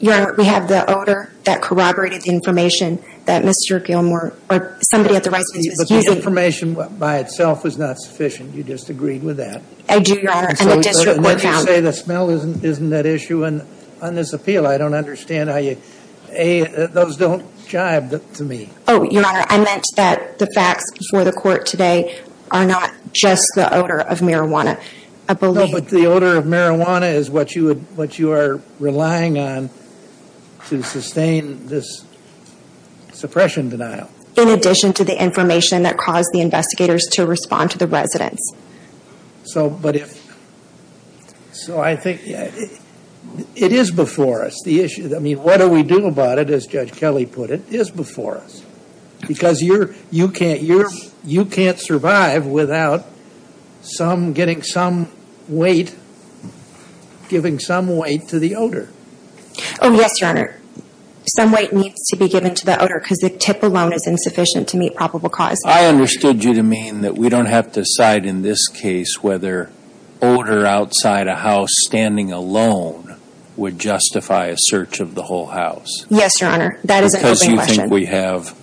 Your 0.00 0.14
Honor, 0.14 0.34
we 0.38 0.44
have 0.46 0.68
the 0.68 0.90
odor 0.90 1.32
that 1.44 1.60
corroborated 1.62 2.22
the 2.22 2.30
information 2.30 3.02
that 3.26 3.44
Mr. 3.44 3.84
Gilmore, 3.84 4.34
or 4.50 4.76
somebody 4.82 5.16
at 5.16 5.24
the 5.24 5.30
residence 5.30 5.68
But 5.78 5.94
was 5.94 6.04
the 6.06 6.16
information 6.16 6.74
by 6.98 7.18
itself 7.18 7.62
was 7.62 7.78
not 7.78 7.98
sufficient. 7.98 8.54
You 8.54 8.64
just 8.64 8.90
agreed 8.90 9.22
with 9.22 9.36
that. 9.36 9.62
I 9.88 9.98
do, 10.00 10.18
Your 10.18 10.32
Honor, 10.32 10.48
and 10.48 10.58
So- 10.58 10.76
the 10.76 10.82
district 10.82 11.04
court. 11.04 11.16
and 11.16 11.24
court 11.24 11.42
then 11.42 11.54
you 11.54 11.66
say 11.66 11.80
the 11.80 11.92
smell 11.92 12.30
isn't, 12.30 12.64
isn't 12.64 12.90
that 12.90 13.06
issue 13.06 13.44
and 13.44 13.62
on 14.04 14.14
this 14.14 14.32
appeal. 14.32 14.66
I 14.66 14.76
don't 14.78 14.94
understand 14.94 15.48
how 15.50 15.56
you, 15.56 15.78
A, 16.30 16.86
those 16.88 17.16
don't 17.16 17.44
jibe 17.66 18.20
to 18.34 18.44
me. 18.44 18.68
Oh, 18.86 19.02
Your 19.04 19.26
Honor, 19.26 19.44
I 19.48 19.56
meant 19.64 19.84
that 19.96 20.38
the 20.38 20.46
facts 20.54 20.84
before 20.92 21.24
the 21.24 21.32
court 21.32 21.64
today 21.66 22.20
are 22.50 22.66
not 22.66 22.92
just 23.12 23.46
the 23.54 23.72
odor 23.74 24.00
of 24.00 24.20
marijuana. 24.20 24.78
I 25.26 25.32
No, 25.32 25.38
believe, 25.38 25.72
but 25.72 25.88
the 25.88 26.04
odor 26.06 26.36
of 26.36 26.44
marijuana 26.44 27.12
is 27.14 27.30
what 27.30 27.54
you 27.54 27.64
would, 27.64 27.96
what 27.96 28.18
you 28.18 28.32
are 28.32 28.60
relying 28.78 29.38
on 29.38 29.70
to 30.68 30.82
sustain 30.82 31.66
this 31.66 32.04
suppression 33.12 33.70
denial. 33.70 34.10
in 34.36 34.48
addition 34.48 34.92
to 34.92 35.04
the 35.04 35.22
information 35.22 35.84
that 35.84 35.96
caused 35.96 36.28
the 36.32 36.40
investigators 36.40 37.04
to 37.12 37.24
respond 37.24 37.70
to 37.70 37.78
the 37.78 37.86
residence. 37.86 38.40
So, 39.44 39.70
but 39.70 39.96
if, 39.96 40.20
so 41.52 41.80
I 41.80 41.96
think, 41.96 42.22
it, 43.38 43.46
it 43.54 43.72
is 43.72 43.90
before 43.90 44.42
us, 44.44 44.60
the 44.64 44.80
issue. 44.80 45.14
I 45.14 45.18
mean, 45.18 45.42
what 45.42 45.58
do 45.58 45.68
we 45.68 45.82
do 45.82 46.06
about 46.06 46.38
it, 46.38 46.50
as 46.50 46.66
Judge 46.66 46.92
Kelly 46.92 47.26
put 47.26 47.50
it, 47.50 47.72
is 47.72 47.90
before 47.90 48.38
us. 48.38 48.64
Because 49.26 49.62
you're, 49.62 49.94
you 50.10 50.28
can't, 50.28 50.62
you're, 50.62 50.90
you 51.24 51.44
can't 51.44 51.78
survive 51.78 52.46
without 52.46 53.06
some, 53.82 54.32
getting 54.32 54.62
some 54.62 55.10
weight, 55.48 55.96
giving 57.28 57.58
some 57.58 57.96
weight 57.96 58.28
to 58.28 58.38
the 58.38 58.54
odor. 58.54 58.90
Oh, 59.80 59.92
yes, 59.92 60.20
Your 60.20 60.30
Honor. 60.30 60.60
Some 61.26 61.52
weight 61.52 61.72
needs 61.72 62.06
to 62.10 62.16
be 62.16 62.28
given 62.28 62.54
to 62.54 62.66
the 62.66 62.78
odor 62.82 63.00
because 63.00 63.18
the 63.18 63.30
tip 63.30 63.62
alone 63.62 63.94
is 63.94 64.06
insufficient 64.06 64.68
to 64.68 64.76
meet 64.76 64.94
probable 64.94 65.30
cause. 65.30 65.58
I 65.64 65.86
understood 65.86 66.44
you 66.44 66.52
to 66.52 66.62
mean 66.62 67.00
that 67.00 67.16
we 67.16 67.30
don't 67.30 67.46
have 67.46 67.72
to 67.72 67.80
decide 67.80 68.26
in 68.26 68.42
this 68.42 68.68
case 68.68 69.22
whether 69.22 69.70
odor 70.20 70.66
outside 70.66 71.26
a 71.26 71.36
house 71.36 71.70
standing 71.86 72.30
alone 72.30 73.13
would 73.56 73.78
justify 73.78 74.46
a 74.46 74.56
search 74.58 75.00
of 75.00 75.14
the 75.14 75.22
whole 75.22 75.46
house. 75.46 76.06
Yes, 76.10 76.40
Your 76.40 76.50
Honor. 76.50 76.80
That 76.84 77.04
is 77.04 77.14
an 77.14 77.20
Because 77.20 77.46
you 77.46 77.60
think 77.60 77.90
we 77.90 78.06
have 78.06 78.58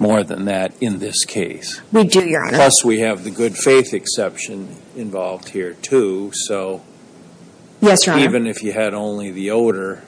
more 0.00 0.22
than 0.22 0.46
that 0.46 0.74
in 0.80 0.98
this 0.98 1.24
case. 1.24 1.80
We 1.92 2.04
do, 2.04 2.26
Your 2.28 2.44
Honor. 2.46 2.56
Plus, 2.56 2.84
we 2.84 3.00
have 3.00 3.24
the 3.24 3.30
good 3.30 3.56
faith 3.56 3.94
exception 3.94 4.76
involved 4.96 5.50
here 5.50 5.74
too, 5.74 6.30
so 6.34 6.82
Yes, 7.80 8.06
Your 8.06 8.16
Honor. 8.16 8.24
even 8.24 8.46
if 8.46 8.62
you 8.62 8.72
had 8.72 8.94
only 8.94 9.30
the 9.30 9.50
odor, 9.50 10.02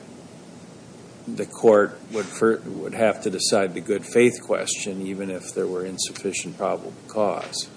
the 1.27 1.47
court 1.47 1.99
would, 2.13 2.27
would 2.67 2.95
have 2.95 3.23
to 3.23 3.31
decide 3.31 3.75
the 3.75 3.81
good 3.81 4.05
faith 4.05 4.41
question 4.43 5.05
even 5.07 5.31
if 5.31 5.55
there 5.55 5.67
were 5.67 5.85
insufficient 5.85 6.57
probable 6.57 6.93
cause. 7.09 7.69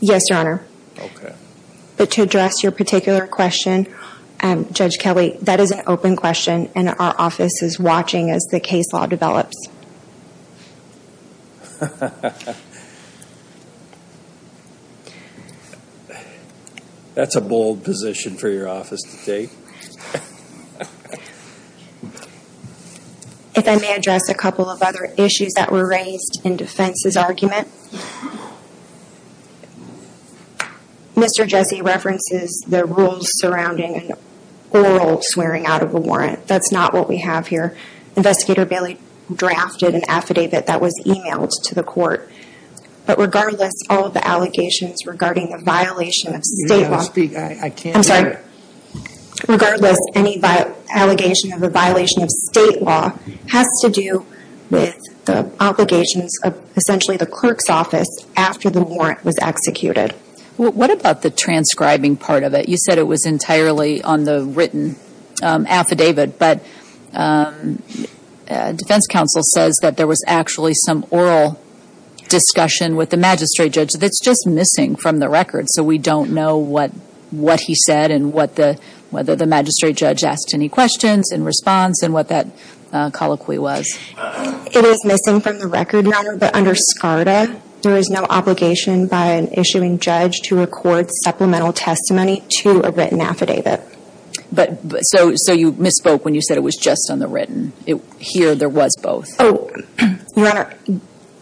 Yes, 0.00 0.22
Your 0.28 0.38
Honor. 0.38 0.66
Okay. 0.98 1.34
But 1.96 2.10
to 2.12 2.22
address 2.22 2.62
your 2.62 2.72
particular 2.72 3.26
question, 3.26 3.86
Um, 4.42 4.72
Judge 4.72 4.98
Kelly, 4.98 5.36
that 5.42 5.60
is 5.60 5.70
an 5.70 5.82
open 5.86 6.16
question, 6.16 6.70
and 6.74 6.88
our 6.88 7.14
office 7.18 7.62
is 7.62 7.78
watching 7.78 8.30
as 8.30 8.42
the 8.50 8.58
case 8.58 8.90
law 8.92 9.04
develops. 9.06 9.68
That's 17.14 17.36
a 17.36 17.40
bold 17.40 17.84
position 17.84 18.36
for 18.36 18.48
your 18.48 18.68
office 18.68 19.02
to 19.02 19.24
take. 19.24 19.50
If 23.54 23.68
I 23.68 23.76
may 23.76 23.94
address 23.94 24.28
a 24.30 24.34
couple 24.34 24.70
of 24.70 24.80
other 24.80 25.12
issues 25.18 25.52
that 25.54 25.70
were 25.70 25.86
raised 25.86 26.40
in 26.44 26.56
defense's 26.56 27.16
argument. 27.16 27.68
Mr. 31.14 31.46
Jesse 31.46 31.82
references 31.82 32.64
the 32.66 32.86
rules 32.86 33.28
surrounding 33.34 33.96
an 33.96 34.12
oral 34.70 35.20
swearing 35.22 35.66
out 35.66 35.82
of 35.82 35.94
a 35.94 36.00
warrant. 36.00 36.46
That's 36.46 36.72
not 36.72 36.92
what 36.94 37.08
we 37.08 37.18
have 37.18 37.48
here. 37.48 37.76
Investigator 38.16 38.64
Bailey 38.64 38.98
drafted 39.34 39.94
an 39.94 40.02
affidavit 40.08 40.66
that 40.66 40.80
was 40.80 40.94
emailed 41.04 41.50
to 41.64 41.74
the 41.74 41.82
court. 41.82 42.30
But 43.06 43.18
regardless, 43.18 43.72
all 43.88 44.06
of 44.06 44.14
the 44.14 44.26
allegations 44.26 45.06
regarding 45.06 45.50
the 45.50 45.58
violation 45.58 46.34
of 46.34 46.44
state 46.44 46.82
gotta 46.82 46.94
law. 46.96 47.00
speak, 47.00 47.34
I, 47.34 47.58
I 47.62 47.70
can't. 47.70 47.96
I'm 47.96 48.02
sorry. 48.02 48.36
Regardless, 49.48 49.98
any 50.14 50.40
allegation 50.94 51.52
of 51.52 51.62
a 51.62 51.70
violation 51.70 52.22
of 52.22 52.30
state 52.30 52.82
law 52.82 53.12
has 53.48 53.66
to 53.82 53.88
do 53.88 54.26
with 54.70 54.96
the 55.24 55.50
obligations 55.60 56.38
of 56.44 56.60
essentially 56.76 57.16
the 57.16 57.26
clerk's 57.26 57.68
office 57.68 58.08
after 58.36 58.70
the 58.70 58.82
warrant 58.82 59.24
was 59.24 59.36
executed. 59.40 60.14
Wh- 60.60 60.76
What 60.76 60.90
about 60.90 61.22
the 61.22 61.30
transcribing 61.30 62.16
part 62.16 62.42
of 62.42 62.52
it? 62.54 62.68
You 62.68 62.76
said 62.76 62.98
it 62.98 63.06
was 63.06 63.24
entirely 63.24 64.02
on 64.02 64.24
the 64.24 64.42
written 64.44 64.96
um, 65.42 65.66
affidavit, 65.66 66.38
but 66.38 66.62
um, 67.14 67.82
uh, 68.48 68.72
defense 68.72 69.06
counsel 69.08 69.42
says 69.42 69.78
that 69.82 69.96
there 69.96 70.06
was 70.06 70.22
actually 70.26 70.74
some 70.74 71.06
oral 71.10 71.58
discussion 72.28 72.94
with 72.96 73.10
the 73.10 73.16
magistrate 73.16 73.72
judge 73.72 73.92
that's 73.94 74.20
just 74.20 74.46
missing 74.46 74.94
from 74.96 75.18
the 75.18 75.28
record, 75.28 75.66
so 75.70 75.82
we 75.82 75.98
don't 75.98 76.30
know 76.30 76.56
what 76.58 77.60
he 77.60 77.74
said 77.74 78.10
and 78.10 78.32
whether 78.32 78.76
the 79.10 79.46
magistrate 79.46 79.96
judge 79.96 80.22
asked 80.22 80.52
any 80.54 80.68
questions 80.68 81.32
in 81.32 81.42
response 81.44 82.02
and 82.02 82.12
what 82.14 82.28
that 82.28 82.46
uh, 82.92 83.10
colloquy 83.10 83.58
was. 83.58 83.86
It 84.72 84.84
is 84.84 85.04
missing 85.04 85.40
from 85.40 85.58
the 85.58 85.66
record, 85.66 86.04
Your 86.04 86.16
Honor, 86.16 86.36
but 86.36 86.54
under 86.54 86.74
SCARTA, 86.76 87.60
there 87.82 87.96
is 87.96 88.10
no 88.10 88.24
obligation 88.28 89.06
by 89.06 89.26
an 89.32 89.48
issuing 89.52 89.98
judge 89.98 90.40
to 90.44 90.56
record 90.56 91.10
supplemental 91.24 91.72
testimony 91.72 92.44
to 92.60 92.82
a 92.82 92.90
written 92.90 93.20
affidavit. 93.20 93.82
But, 94.52 94.80
so 95.02 95.32
so 95.36 95.52
you 95.52 95.72
misspoke 95.72 96.24
when 96.24 96.34
you 96.34 96.42
said 96.42 96.56
it 96.56 96.62
was 96.62 96.76
just 96.76 97.08
on 97.10 97.20
the 97.20 97.28
written. 97.28 97.72
Here 98.18 98.54
there 98.54 98.68
was 98.68 98.96
both. 99.00 99.28
Oh, 99.38 99.70
Your 100.36 100.48
Honor, 100.48 100.74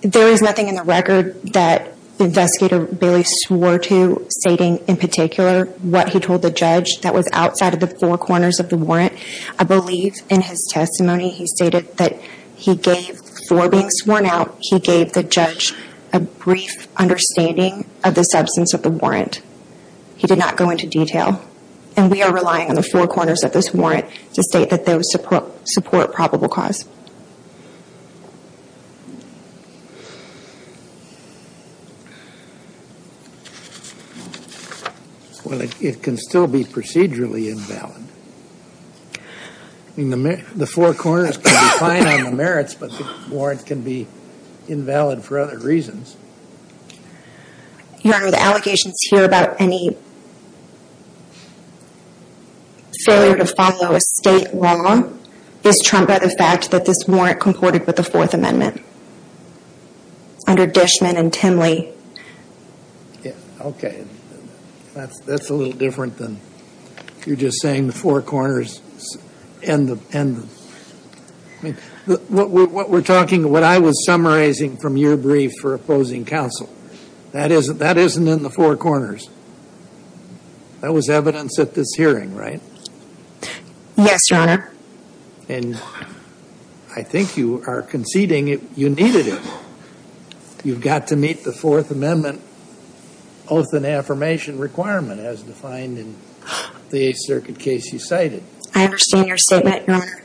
there 0.03 0.29
is 0.29 0.43
nothing 0.43 0.69
in 0.69 0.75
the 0.75 0.83
record 0.83 1.43
that 1.55 1.95
Investigator 2.21 2.85
Bailey 2.85 3.25
swore 3.25 3.79
to, 3.79 4.27
stating 4.29 4.79
in 4.89 4.97
particular 4.97 5.67
what 5.67 6.11
he 6.11 6.21
told 6.21 6.43
the 6.43 6.51
judge 6.51 7.01
that 7.03 7.15
was 7.15 7.29
outside 7.33 7.75
of 7.75 7.81
the 7.81 7.87
four 7.87 8.19
corners 8.19 8.59
of 8.59 8.69
the 8.69 8.77
warrant. 8.77 9.13
I 9.59 9.65
believe 9.65 10.15
in 10.29 10.43
his 10.43 10.69
testimony 10.71 11.31
he 11.31 11.47
stated 11.47 11.97
that 11.97 12.21
he 12.57 12.75
gave, 12.75 13.21
for 13.49 13.69
being 13.69 13.89
sworn 13.91 14.27
out, 14.27 14.57
he 14.61 14.81
gave 14.81 15.13
the 15.13 15.23
judge 15.23 15.75
a 16.19 16.21
brief 16.21 16.89
understanding 16.97 17.89
of 18.03 18.15
the 18.15 18.25
substance 18.25 18.75
of 18.75 18.83
the 18.83 18.91
warrant. 18.91 19.41
He 20.17 20.27
did 20.27 20.39
not 20.39 20.57
go 20.57 20.69
into 20.71 20.87
detail. 20.87 21.43
And 21.97 22.11
we 22.11 22.23
are 22.23 22.33
relying 22.33 22.69
on 22.69 22.75
the 22.75 22.83
four 22.83 23.07
corners 23.07 23.43
of 23.45 23.53
this 23.53 23.73
warrant 23.73 24.07
to 24.35 24.43
state 24.43 24.71
that 24.71 24.85
those 24.85 25.05
support, 25.13 26.13
probable 26.13 26.49
cause. 26.49 26.85
Well, 35.45 35.61
it 35.63 36.03
can 36.03 36.17
still 36.17 36.47
be 36.47 36.65
procedurally 36.65 37.49
invalid. 37.49 38.05
I 39.97 40.01
mean, 40.01 40.11
the 40.55 40.67
four 40.67 40.95
corners 40.95 41.37
can 41.37 41.45
be 41.45 41.79
fine 41.79 42.07
on 42.07 42.25
the 42.25 42.33
merits, 42.37 42.75
but 42.75 42.91
the 42.93 43.07
warrant 43.31 43.67
can 43.67 43.83
be 43.83 44.07
invalid 44.69 45.25
for 45.25 45.39
other 45.39 45.59
reasons. 45.59 46.17
Your 48.03 48.15
Honor, 48.15 48.31
the 48.31 48.41
allegations 48.41 48.97
here 49.11 49.25
about 49.25 49.61
any 49.61 49.97
failure 53.05 53.37
to 53.37 53.47
follow 53.47 53.95
a 53.95 54.01
state 54.01 54.55
law 54.55 55.03
is 55.65 55.81
trumped 55.85 56.09
by 56.09 56.19
the 56.19 56.31
fact 56.31 56.71
that 56.71 56.85
this 56.87 56.99
warrant 57.07 57.41
comported 57.41 57.87
with 57.87 57.97
the 57.97 58.03
Fourth 58.05 58.35
Amendment. 58.35 58.83
Under 60.47 60.67
Dishman 60.67 61.17
and 61.17 61.33
Timley, 61.33 61.93
Yeah, 63.23 63.33
okay. 63.61 64.05
That's, 64.95 65.21
that's 65.21 65.51
a 65.51 65.55
little 65.55 65.75
different 65.75 66.17
than, 66.17 66.41
you're 67.27 67.37
just 67.37 67.61
saying 67.61 67.87
the 67.89 67.93
four 67.93 68.23
corners 68.23 68.81
and 69.63 69.89
the, 69.89 69.99
and 70.17 70.37
the, 70.37 70.43
I 70.43 70.45
mean, 70.45 70.45
the- 70.45 70.49
what 71.61 72.51
we're, 72.51 72.67
what 72.67 72.91
we're 72.91 73.03
talking, 73.03 73.51
what 73.51 73.63
I 73.63 73.79
was 73.79 74.05
summarizing 74.05 74.77
from 74.77 74.97
your 74.97 75.17
brief 75.17 75.53
for 75.61 75.75
opposing 75.75 76.25
counsel, 76.25 76.73
that 77.33 77.51
isn't, 77.51 77.79
that 77.79 77.97
isn't 77.99 78.27
in 78.27 78.43
the 78.43 78.51
four 78.51 78.77
corners. 78.77 79.29
That 80.81 80.93
was 80.93 81.09
evidence 81.09 81.59
at 81.59 81.75
this 81.75 81.95
hearing, 81.97 82.35
right? 82.35 82.61
Yes, 83.97 84.31
Your 84.31 84.41
Honor. 84.41 84.73
And 85.49 85.75
I 86.95 87.03
think 87.03 87.37
you 87.37 87.65
are 87.67 87.83
conceding 87.83 88.49
it, 88.49 88.63
you 88.77 88.89
needed 88.89 89.27
it. 89.27 89.43
You've 90.63 90.81
got 90.81 91.09
to 91.09 91.17
meet 91.17 91.45
the 91.45 91.53
Fourth 91.53 91.91
Amendment 91.91 92.43
oath 93.49 93.73
and 93.73 93.87
affirmation 93.87 94.59
requirement 94.59 95.21
as 95.21 95.43
defined 95.43 95.99
in 95.99 96.17
the 96.91 97.07
Eighth 97.07 97.19
Circuit 97.21 97.59
case 97.59 97.93
you 97.93 97.99
cited. 97.99 98.43
I 98.75 98.85
understand 98.85 99.27
your 99.27 99.39
statement, 99.39 99.87
Your 99.87 99.97
Honor. 99.97 100.23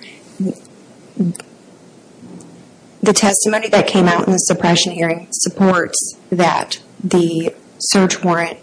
The 3.02 3.14
testimony 3.14 3.68
that 3.70 3.88
came 3.88 4.08
out 4.08 4.28
in 4.28 4.32
the 4.32 4.38
suppression 4.40 4.94
hearing 4.94 5.28
supports 5.32 6.18
that 6.30 6.82
the 7.04 7.54
search 7.80 8.24
warrant 8.24 8.60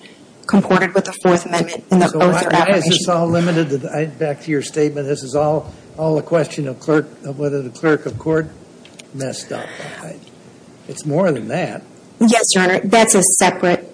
comported 0.47 0.95
with 0.95 1.05
the 1.05 1.13
Fourth 1.23 1.47
Amendment 1.47 1.85
and 1.91 2.01
the 2.01 2.07
oath 2.07 2.47
or 2.47 2.51
why 2.51 2.67
is 2.77 2.85
this 2.85 3.09
all 3.09 3.29
limited 3.29 3.69
to, 3.71 3.79
the- 3.79 4.13
back 4.19 4.41
to 4.43 4.51
your 4.51 4.63
statement, 4.63 5.07
this 5.07 5.23
is 5.23 5.35
all, 5.35 5.73
all 5.99 6.19
a 6.19 6.23
question 6.23 6.67
of 6.67 6.81
clerk, 6.81 7.07
of 7.25 7.39
whether 7.39 7.63
the 7.63 7.71
clerk 7.71 8.07
of 8.07 8.19
court 8.19 8.49
messed 9.15 9.53
up. 9.53 9.69
It's 10.89 11.05
more 11.07 11.31
than 11.31 11.49
that. 11.49 11.83
Yes, 12.21 12.47
Your 12.55 12.65
Honor, 12.65 12.81
that's 12.81 13.15
a 13.15 13.23
separate 13.23 13.87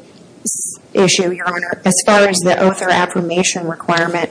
issue, 0.94 1.32
Your 1.32 1.48
Honor. 1.48 1.82
As 1.84 1.94
far 2.06 2.20
as 2.28 2.38
the 2.38 2.58
oath 2.58 2.80
or 2.80 2.88
affirmation 2.90 3.66
requirement, 3.66 4.30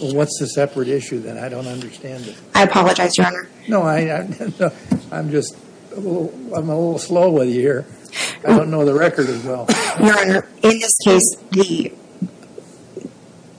Well, 0.00 0.14
what's 0.14 0.38
the 0.38 0.46
separate 0.46 0.88
issue 0.88 1.20
then? 1.20 1.38
I 1.38 1.48
don't 1.48 1.66
understand 1.66 2.26
it. 2.26 2.36
I 2.54 2.62
apologize, 2.62 3.16
Your 3.18 3.26
Honor. 3.26 3.48
No, 3.66 3.82
I, 3.82 3.98
I, 3.98 4.52
no, 4.60 4.70
I'm 5.10 5.30
just, 5.30 5.56
a 5.92 5.96
little, 5.96 6.32
I'm 6.54 6.68
a 6.68 6.74
little 6.78 6.98
slow 6.98 7.30
with 7.30 7.48
you 7.48 7.60
here. 7.60 7.86
I 8.46 8.56
don't 8.56 8.70
know 8.70 8.84
the 8.84 8.94
record 8.94 9.28
as 9.28 9.42
well. 9.44 9.66
Your 10.00 10.18
Honor, 10.18 10.48
in 10.62 10.78
this 10.78 10.96
case, 11.04 11.36
the 11.50 11.92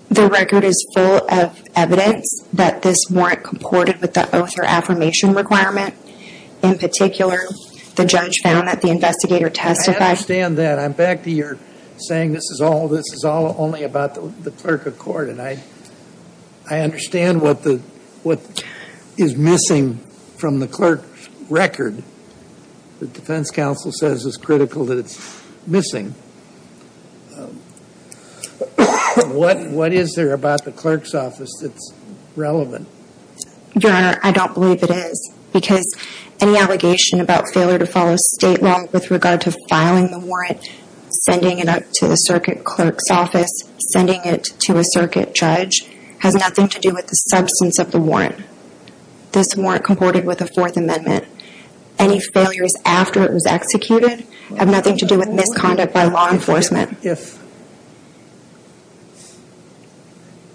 the 0.10 0.28
record 0.28 0.64
is 0.64 0.90
full 0.96 1.22
of 1.32 1.64
evidence 1.76 2.44
that 2.54 2.82
this 2.82 2.98
warrant 3.12 3.44
comported 3.44 4.02
with 4.02 4.16
the 4.16 4.36
oath 4.36 4.58
or 4.58 4.64
affirmation 4.64 5.36
requirement. 5.36 5.94
In 6.64 6.80
particular, 6.80 7.38
the 7.96 8.06
judge 8.06 8.40
found 8.44 8.68
that 8.68 8.82
the 8.82 8.90
investigator 8.90 9.50
testified. 9.52 10.02
I 10.02 10.10
understand 10.12 10.58
that. 10.58 10.80
I'm 10.80 10.94
back 10.94 11.24
to 11.24 11.32
your 11.32 11.58
saying 11.98 12.32
this 12.32 12.50
is 12.50 12.60
all, 12.60 12.88
this 12.88 13.14
is 13.14 13.24
all 13.24 13.56
only 13.60 13.84
about 13.84 14.16
the, 14.16 14.22
the 14.22 14.52
clerk 14.52 14.86
of 14.86 14.98
court, 14.98 15.30
and 15.30 15.42
I, 15.42 15.62
I 16.70 16.80
understand 16.82 17.42
what 17.42 17.64
the, 17.64 17.78
what 18.24 18.64
is 19.18 19.36
missing 19.36 19.98
from 20.38 20.60
the 20.60 20.68
clerk's 20.68 21.30
record. 21.50 22.04
The 23.00 23.08
defense 23.08 23.50
counsel 23.50 23.92
says 23.92 24.26
is 24.26 24.38
critical 24.38 24.86
that 24.86 24.98
it's 24.98 25.44
missing. 25.66 26.14
Um, 27.36 27.60
What, 29.34 29.70
what 29.70 29.94
is 29.94 30.14
there 30.14 30.34
about 30.34 30.64
the 30.64 30.72
clerk's 30.72 31.14
office 31.14 31.52
that's 31.62 31.94
relevant? 32.36 32.88
Your 33.76 33.92
Honor, 33.92 34.20
I 34.24 34.32
don't 34.32 34.54
believe 34.54 34.84
it 34.84 34.92
is, 34.92 35.34
because 35.52 35.86
any 36.40 36.58
allegation 36.58 37.20
about 37.20 37.46
failure 37.54 37.80
to 37.80 37.86
follow 37.86 38.16
state 38.18 38.62
law 38.62 38.86
with 38.92 39.12
regard 39.12 39.42
to 39.42 39.54
filing 39.70 40.12
the 40.12 40.20
warrant, 40.20 40.70
sending 41.10 41.60
it 41.60 41.68
up 41.68 41.84
to 41.96 42.08
the 42.08 42.16
circuit 42.16 42.64
clerk's 42.64 43.10
office, 43.10 43.52
sending 43.92 44.22
it 44.24 44.44
to 44.44 44.78
a 44.78 44.84
circuit 44.84 45.34
judge, 45.34 45.90
has 46.20 46.36
nothing 46.36 46.68
to 46.70 46.80
do 46.80 46.94
with 46.94 47.08
the 47.08 47.16
substance 47.16 47.80
of 47.80 47.92
the 47.92 48.00
warrant. 48.00 48.36
This 49.32 49.56
warrant 49.56 49.84
comported 49.84 50.26
with 50.26 50.40
the 50.40 50.48
Fourth 50.48 50.78
Amendment. 50.78 51.26
Any 51.98 52.20
failures 52.20 52.74
after 52.86 53.24
it 53.24 53.32
was 53.34 53.46
executed 53.46 54.26
have 54.58 54.70
nothing 54.70 54.98
to 54.98 55.06
do 55.06 55.18
with 55.20 55.30
misconduct 55.30 55.94
by 55.94 56.06
law 56.06 56.30
enforcement. 56.32 56.98
If, 57.04 57.38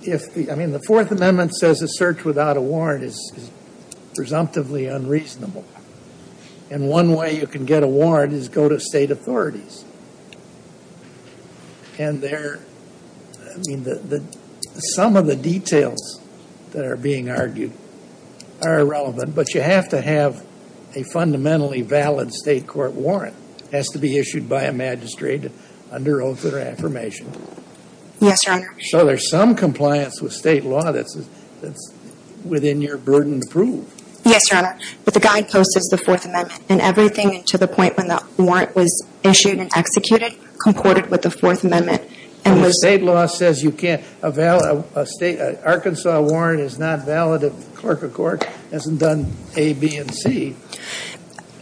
if, 0.03 0.33
the- 0.35 0.51
I 0.51 0.55
mean, 0.55 0.73
the 0.73 0.81
Fourth 0.87 1.11
Amendment 1.11 1.55
says 1.55 1.83
a 1.83 1.89
search 1.89 2.25
without 2.25 2.57
a 2.57 2.61
warrant 2.61 3.05
is 3.05 3.33
is 3.37 3.51
presumptively 4.15 4.87
unreasonable. 4.87 5.65
And 6.71 6.89
one 6.89 7.13
way 7.13 7.39
you 7.39 7.47
can 7.47 7.65
get 7.65 7.83
a 7.83 7.87
warrant 7.89 8.33
is 8.33 8.49
go 8.49 8.69
to 8.69 8.81
state 8.81 9.11
authorities. 9.11 9.85
And 11.99 12.21
there, 12.21 12.61
I 13.43 13.59
mean, 13.67 13.85
the, 13.85 13.97
the, 13.97 14.25
some 14.75 15.17
of 15.17 15.27
the 15.27 15.37
details 15.37 16.21
that 16.73 16.85
are 16.85 16.97
being 16.97 17.31
argued 17.31 17.73
are 18.63 18.81
irrelevant, 18.81 19.35
but 19.35 19.55
you 19.55 19.61
have 19.61 19.89
to 19.91 20.01
have 20.01 20.45
a 20.95 21.03
fundamentally 21.05 21.83
valid 21.83 22.33
state 22.33 22.67
court 22.67 22.93
warrant. 22.93 23.37
It 23.59 23.73
has 23.73 23.89
to 23.89 23.99
be 23.99 24.17
issued 24.19 24.49
by 24.49 24.65
a 24.65 24.73
magistrate 24.73 25.51
under 25.91 26.23
oath 26.23 26.45
or 26.45 26.59
affirmation. 26.59 27.31
Yes, 28.21 28.47
Your 28.47 28.55
Honor. 28.55 28.77
So 28.81 29.05
there's 29.05 29.29
some 29.29 29.55
compliance 29.55 30.21
with 30.21 30.33
state 30.33 30.65
law 30.65 30.93
that's, 30.93 31.15
that's 31.61 31.93
within 32.45 32.81
your 32.81 32.97
burden 32.97 33.41
to 33.41 33.47
prove. 33.49 33.91
Yes, 34.25 34.51
Your 34.51 34.61
Honor. 34.61 34.79
But 35.05 35.15
the 35.15 35.21
guidepost 35.21 35.77
is 35.77 35.89
the 35.91 35.99
Fourth 35.99 36.25
Amendment, 36.25 36.63
and 36.69 36.81
everything 36.81 37.43
to 37.45 37.59
the 37.59 37.69
point 37.69 37.97
when 37.97 38.09
the 38.09 38.25
warrant 38.39 38.75
was 38.75 39.07
issued 39.23 39.59
and 39.59 39.71
executed 39.77 40.35
comported 40.63 41.11
with 41.11 41.23
the 41.23 41.31
Fourth 41.31 41.65
Amendment 41.65 42.03
and 42.45 42.63
the 42.63 42.73
state 42.73 43.03
law 43.03 43.27
says 43.27 43.63
you 43.63 43.73
can't, 43.73 44.03
a 44.23 44.31
val, 44.31 44.63
a, 44.95 45.01
a 45.01 45.07
state, 45.07 45.39
Arkansas 45.65 46.21
warrant 46.21 46.61
is 46.61 46.79
not 46.79 47.05
valid 47.05 47.43
if 47.43 47.57
the 47.57 47.77
clerk 47.77 48.03
of 48.03 48.13
court 48.13 48.45
hasn't 48.71 49.01
done 49.01 49.33
A, 49.57 49.73
B, 49.75 49.97
and 49.97 50.13
C. 50.15 50.57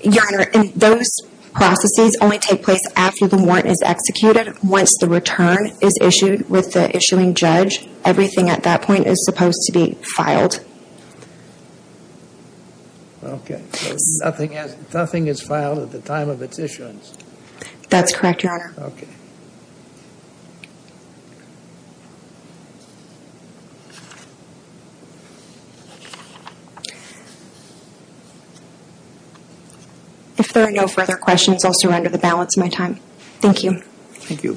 Your 0.02 0.24
Honor, 0.26 0.50
and 0.54 0.72
those 0.74 1.08
processes 1.52 2.16
only 2.20 2.38
take 2.38 2.62
place 2.62 2.80
after 2.96 3.28
the 3.28 3.36
warrant 3.36 3.66
is 3.66 3.80
executed. 3.84 4.56
Once 4.62 4.96
the 5.00 5.08
return 5.08 5.72
is 5.80 5.96
issued 6.00 6.48
with 6.50 6.72
the 6.72 6.94
issuing 6.96 7.34
judge, 7.34 7.88
everything 8.04 8.50
at 8.50 8.62
that 8.64 8.82
point 8.82 9.06
is 9.06 9.24
supposed 9.24 9.60
to 9.66 9.72
be 9.72 9.96
filed. 10.16 10.64
Okay, 13.22 13.62
so 13.72 13.96
nothing 14.24 14.52
has, 14.52 14.76
nothing 14.92 15.28
is 15.28 15.40
filed 15.40 15.78
at 15.78 15.92
the 15.92 16.00
time 16.00 16.28
of 16.28 16.42
its 16.42 16.58
issuance. 16.58 17.16
That's 17.88 18.12
correct, 18.12 18.42
Your 18.42 18.52
Honor. 18.52 18.74
Okay. 18.78 19.06
If 30.42 30.52
there 30.52 30.66
are 30.66 30.72
no 30.72 30.88
further 30.88 31.16
questions, 31.16 31.64
I'll 31.64 31.72
surrender 31.72 32.08
the 32.08 32.18
balance 32.18 32.56
of 32.56 32.64
my 32.64 32.68
time. 32.68 32.96
Thank 33.40 33.62
you. 33.62 33.80
Thank 34.14 34.42
you. 34.42 34.54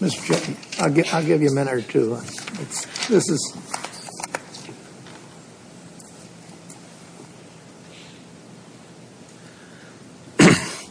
Mr. 0.00 0.24
Chairman, 0.24 0.56
I'll 1.12 1.22
give 1.22 1.42
you 1.42 1.50
a 1.50 1.54
minute 1.54 1.74
or 1.74 1.82
two. 1.82 2.14
It's- 2.14 2.86
This 3.08 3.28
is, 3.28 3.56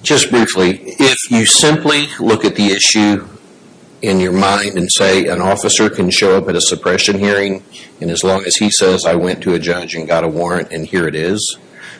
Just 0.03 0.29
briefly, 0.29 0.81
if 0.99 1.17
you 1.31 1.45
simply 1.45 2.09
look 2.19 2.43
at 2.43 2.55
the 2.55 2.67
issue 2.67 3.27
in 4.01 4.19
your 4.19 4.33
mind 4.33 4.77
and 4.77 4.91
say 4.91 5.27
an 5.27 5.41
officer 5.41 5.89
can 5.89 6.09
show 6.09 6.37
up 6.37 6.47
at 6.47 6.55
a 6.55 6.61
suppression 6.61 7.19
hearing, 7.19 7.63
and 7.99 8.09
as 8.09 8.23
long 8.23 8.43
as 8.45 8.55
he 8.55 8.69
says, 8.69 9.05
I 9.05 9.15
went 9.15 9.43
to 9.43 9.53
a 9.53 9.59
judge 9.59 9.95
and 9.95 10.07
got 10.07 10.23
a 10.23 10.27
warrant 10.27 10.71
and 10.71 10.85
here 10.85 11.07
it 11.07 11.15
is, 11.15 11.57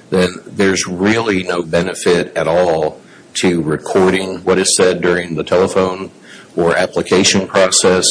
then 0.10 0.30
there's 0.46 0.88
really 0.88 1.44
no 1.44 1.62
benefit 1.62 2.36
at 2.36 2.48
all 2.48 3.00
to 3.36 3.62
recording 3.62 4.44
what 4.44 4.60
is 4.60 4.76
said 4.76 5.02
during 5.02 5.36
the 5.36 5.44
telephone 5.44 6.12
or 6.56 6.76
application 6.76 7.48
process. 7.48 8.06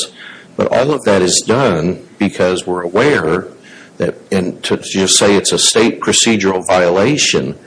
But 0.56 0.72
all 0.72 0.92
of 0.92 1.04
that 1.04 1.22
is 1.22 1.42
done 1.46 2.08
because 2.18 2.66
we're 2.66 2.82
aware 2.82 3.48
that, 3.98 4.14
and 4.32 4.62
to 4.64 4.78
just 4.78 5.18
say 5.18 5.36
it's 5.36 5.52
a 5.52 5.58
state 5.58 6.00
procedural 6.00 6.66
violation, 6.66 7.58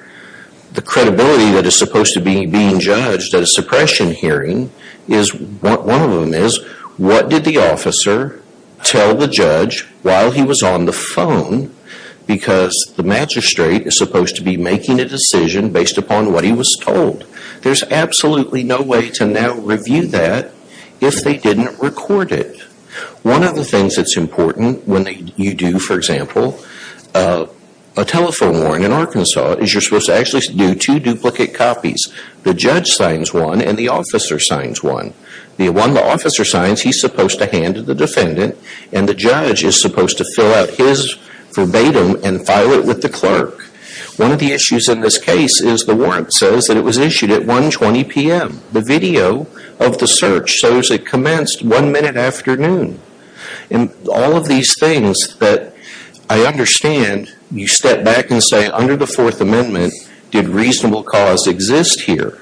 the 0.74 0.82
credibility 0.82 1.52
that 1.52 1.66
is 1.66 1.78
supposed 1.78 2.14
to 2.14 2.22
be 2.22 2.46
being 2.46 2.80
judged 2.80 3.34
at 3.34 3.44
a 3.44 3.48
suppression 3.48 4.12
hearing 4.12 4.72
is, 5.08 5.34
one 5.34 6.02
of 6.02 6.12
them 6.12 6.34
is, 6.34 6.64
what 6.98 7.30
did 7.30 7.46
the 7.46 7.58
officer 7.58 8.42
tell 8.84 9.16
the 9.16 9.28
judge 9.28 9.84
while 10.02 10.32
he 10.32 10.44
was 10.44 10.64
on 10.64 10.86
the 10.86 10.94
phone? 10.94 11.74
Because 12.26 12.94
the 12.96 13.04
magistrate 13.04 13.86
is 13.86 13.98
supposed 13.98 14.36
to 14.38 14.44
be 14.44 14.58
making 14.58 15.00
a 15.00 15.06
decision 15.06 15.72
based 15.72 15.98
upon 15.98 16.32
what 16.32 16.44
he 16.44 16.52
was 16.52 16.78
told. 16.82 17.26
There's 17.62 17.84
absolutely 17.84 18.64
no 18.64 18.82
way 18.82 19.10
to 19.12 19.26
now 19.26 19.54
review 19.54 20.08
that 20.08 20.52
if 21.02 21.24
they 21.24 21.38
didn't 21.38 21.80
record 21.80 22.32
it. 22.32 22.62
One 23.24 23.44
of 23.44 23.56
the 23.56 23.66
things 23.66 23.96
that's 23.96 24.18
important 24.18 24.88
when 24.88 25.34
you 25.36 25.54
do, 25.54 25.80
for 25.80 25.96
example, 25.96 26.60
uh, 27.14 27.48
a 27.96 28.06
telephone 28.06 28.60
warrant 28.60 28.86
in 28.86 28.92
Arkansas 28.92 29.54
is 29.54 29.74
you're 29.74 29.82
supposed 29.82 30.08
to 30.08 30.16
actually 30.16 30.42
do 30.56 30.74
two 30.74 31.00
duplicate 31.00 31.54
copies. 31.54 32.12
The 32.44 32.54
judge 32.54 32.88
signs 32.88 33.34
one 33.34 33.62
and 33.62 33.78
the 33.78 33.90
officer 33.90 34.40
signs 34.40 34.82
one. 34.82 35.14
The 35.58 35.70
one 35.70 35.94
the 35.94 36.04
officer 36.04 36.44
signs, 36.44 36.82
he's 36.82 37.00
supposed 37.00 37.38
to 37.38 37.46
hand 37.46 37.76
to 37.76 37.84
the 37.84 37.94
defendant, 37.94 38.58
and 38.92 39.08
the 39.08 39.14
judge 39.14 39.64
is 39.64 39.80
supposed 39.80 40.18
to 40.18 40.26
fill 40.36 40.52
out 40.54 40.72
his 40.72 41.14
verbatim 41.54 42.20
and 42.24 42.46
file 42.46 42.72
it 42.72 42.86
with 42.86 43.04
the 43.04 43.10
clerk. 43.10 43.62
One 44.18 44.32
of 44.32 44.40
the 44.40 44.52
issues 44.52 44.90
in 44.90 45.02
this 45.02 45.20
case 45.20 45.62
is 45.62 45.86
the 45.86 45.96
warrant 45.96 46.34
says 46.34 46.66
that 46.68 46.78
it 46.78 46.84
was 46.84 46.98
issued 46.98 47.30
at 47.30 47.44
1.20 47.44 48.10
p.m. 48.10 48.62
The 48.72 48.82
video 48.82 49.48
of 49.80 50.00
the 50.00 50.08
search 50.08 50.50
shows 50.50 50.90
it 50.90 51.06
commenced 51.06 51.64
one 51.64 51.92
minute 51.92 52.16
after 52.16 52.58
noon. 52.58 53.00
And 53.70 53.92
all 54.12 54.36
of 54.36 54.48
these 54.48 54.78
things 54.80 55.38
that 55.38 55.76
I 56.30 56.46
understand, 56.46 57.36
you 57.54 57.68
step 57.68 58.04
back 58.04 58.32
and 58.32 58.42
say, 58.44 58.68
under 58.68 58.96
the 58.96 59.08
Fourth 59.08 59.40
Amendment, 59.40 59.94
did 60.32 60.48
reasonable 60.48 61.04
cause 61.04 61.48
exist 61.48 62.02
here? 62.02 62.40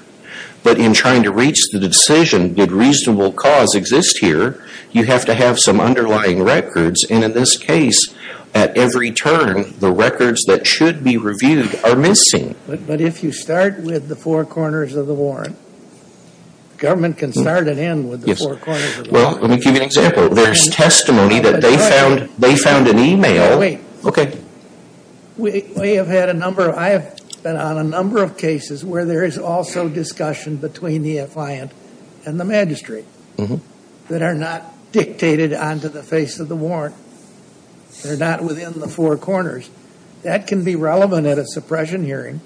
But 0.63 0.80
in 0.80 0.93
trying 0.93 1.24
to 1.24 1.32
reach 1.32 1.69
the 1.71 1.80
decision, 1.80 2.54
did 2.54 2.71
reasonable 2.71 3.34
cause 3.34 3.76
exist 3.76 4.19
here, 4.19 4.63
you 4.91 5.06
have 5.06 5.26
to 5.26 5.34
have 5.34 5.60
some 5.60 5.80
underlying 5.82 6.43
records. 6.43 7.04
And 7.10 7.24
in 7.24 7.34
this 7.34 7.58
case, 7.58 8.13
at 8.54 8.78
every 8.78 9.12
turn, 9.12 9.74
the 9.80 9.91
records 9.91 10.43
that 10.45 10.67
should 10.67 11.04
be 11.04 11.17
reviewed 11.17 11.76
are 11.84 11.95
missing. 11.95 12.56
But, 12.67 12.86
but 12.86 13.02
if 13.02 13.24
you 13.24 13.32
start 13.32 13.82
with 13.82 14.08
the 14.08 14.15
four 14.15 14.45
corners 14.45 14.95
of 14.95 15.08
the 15.08 15.13
warrant, 15.13 15.58
government 16.78 17.17
can 17.17 17.32
start 17.34 17.67
and 17.67 17.80
end 17.80 18.10
with 18.10 18.21
the 18.21 18.36
four 18.36 18.56
corners 18.56 18.97
of 19.00 19.06
the 19.06 19.12
warrant. 19.12 19.39
Well, 19.39 19.41
let 19.41 19.50
me 19.50 19.58
give 19.58 19.74
you 19.74 19.82
an 19.82 19.86
example. 19.86 20.30
There's 20.30 20.67
testimony 20.69 21.39
that 21.39 21.62
they 21.62 21.78
found, 21.78 22.30
they 22.38 22.56
found 22.56 22.88
an 22.88 23.00
email. 23.00 23.60
Wait, 23.60 23.80
Okay. 24.04 24.38
We, 25.38 25.70
we 25.78 25.94
have 25.94 26.08
had 26.08 26.30
a 26.30 26.34
number, 26.34 26.70
of, 26.70 26.76
I 26.76 26.89
have 26.89 27.20
been 27.44 27.56
on 27.58 27.78
a 27.78 27.84
number 27.84 28.22
of 28.24 28.38
cases 28.38 28.86
where 28.86 29.06
there 29.06 29.24
is 29.24 29.38
also 29.38 29.89
discussion 29.89 30.58
between 30.58 31.02
the 31.04 31.17
affiant 31.17 31.72
and 32.26 32.39
the 32.39 32.46
magistrate 32.46 33.06
Mhm. 33.38 33.62
that 34.10 34.22
are 34.22 34.36
not 34.36 34.74
dictated 34.91 35.54
onto 35.54 35.88
the 35.89 36.04
face 36.04 36.39
of 36.39 36.50
the 36.50 36.56
warrant. 36.56 36.96
They're 38.04 38.17
not 38.17 38.44
within 38.44 38.80
the 38.80 38.88
four 38.88 39.17
corners. 39.17 39.70
That 40.24 40.46
can 40.48 40.63
be 40.63 40.76
relevant 40.76 41.26
at 41.26 41.39
a 41.39 41.46
suppression 41.46 42.04
hearing, 42.06 42.41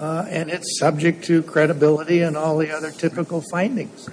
uh, 0.00 0.24
and 0.28 0.50
it's 0.50 0.78
subject 0.78 1.24
to 1.24 1.42
credibility 1.42 2.20
and 2.22 2.36
all 2.36 2.58
the 2.58 2.70
other 2.70 2.90
typical 2.92 3.40
findings. 3.50 4.08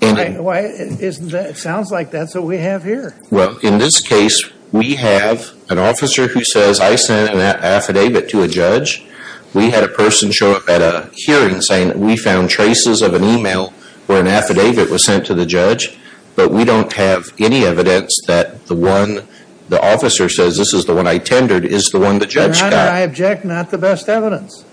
Why, 0.00 0.36
why 0.38 0.60
isn't 0.60 1.30
that, 1.30 1.50
it 1.50 1.56
sounds 1.56 1.90
like 1.90 2.10
that's 2.10 2.34
what 2.34 2.44
we 2.44 2.58
have 2.58 2.84
here. 2.84 3.14
Well, 3.30 3.56
in 3.58 3.78
this 3.78 4.00
case, 4.00 4.42
we 4.72 4.96
have 4.96 5.52
an 5.70 5.78
officer 5.78 6.26
who 6.26 6.44
says, 6.44 6.80
I 6.80 6.96
sent 6.96 7.32
an 7.32 7.40
affidavit 7.40 8.28
to 8.30 8.42
a 8.42 8.48
judge. 8.48 9.06
We 9.54 9.70
had 9.70 9.84
a 9.84 9.88
person 9.88 10.30
show 10.32 10.52
up 10.52 10.68
at 10.68 10.82
a 10.82 11.10
hearing 11.14 11.60
saying 11.60 11.88
that 11.88 11.98
we 11.98 12.16
found 12.16 12.50
traces 12.50 13.00
of 13.02 13.14
an 13.14 13.24
email 13.24 13.72
where 14.06 14.20
an 14.20 14.26
affidavit 14.26 14.90
was 14.90 15.04
sent 15.04 15.24
to 15.26 15.34
the 15.34 15.46
judge, 15.46 15.96
but 16.34 16.50
we 16.50 16.64
don't 16.64 16.92
have 16.94 17.32
any 17.38 17.64
evidence 17.64 18.20
that 18.26 18.66
the 18.66 18.74
one 18.74 19.26
the 19.68 19.80
officer 19.80 20.28
says 20.28 20.56
this 20.56 20.74
is 20.74 20.84
the 20.84 20.94
one 20.94 21.06
I 21.06 21.18
tendered 21.18 21.64
is 21.64 21.90
the 21.90 22.00
one 22.00 22.18
the 22.18 22.24
Your 22.24 22.48
judge 22.48 22.60
Honor, 22.60 22.76
I 22.76 23.00
object, 23.00 23.44
not 23.44 23.70
the 23.70 23.78
best 23.78 24.08
evidence. 24.08 24.64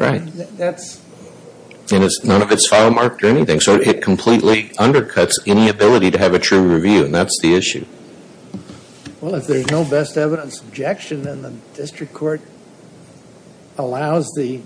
Right. 0.00 0.22
Uh, 0.22 0.46
that's, 0.56 1.02
And 1.92 2.08
none 2.24 2.40
of 2.40 2.50
it's 2.50 2.66
file 2.66 2.90
marked 2.90 3.22
or 3.22 3.26
anything. 3.26 3.60
So 3.60 3.74
it 3.74 4.00
completely 4.02 4.70
undercuts 4.78 5.34
any 5.46 5.68
ability 5.68 6.10
to 6.12 6.18
have 6.18 6.32
a 6.32 6.38
true 6.38 6.62
review, 6.62 7.04
and 7.04 7.14
that's 7.14 7.38
the 7.42 7.54
issue. 7.54 7.84
Well, 9.20 9.34
if 9.34 9.46
there's 9.46 9.70
no 9.70 9.84
best 9.84 10.16
evidence 10.16 10.60
objection, 10.60 11.22
then 11.22 11.42
the 11.42 11.50
district 11.74 12.14
court 12.14 12.40
allows 13.76 14.30
the 14.36 14.60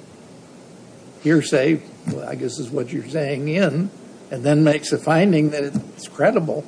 hearsay, 1.22 1.80
well, 2.08 2.28
I 2.28 2.34
guess 2.34 2.58
is 2.58 2.70
what 2.70 2.92
you're 2.92 3.08
saying, 3.08 3.48
in, 3.48 3.90
and 4.30 4.44
then 4.44 4.64
makes 4.64 4.92
a 4.92 4.98
finding 4.98 5.50
that 5.50 5.64
it's 5.64 6.08
credible. 6.08 6.64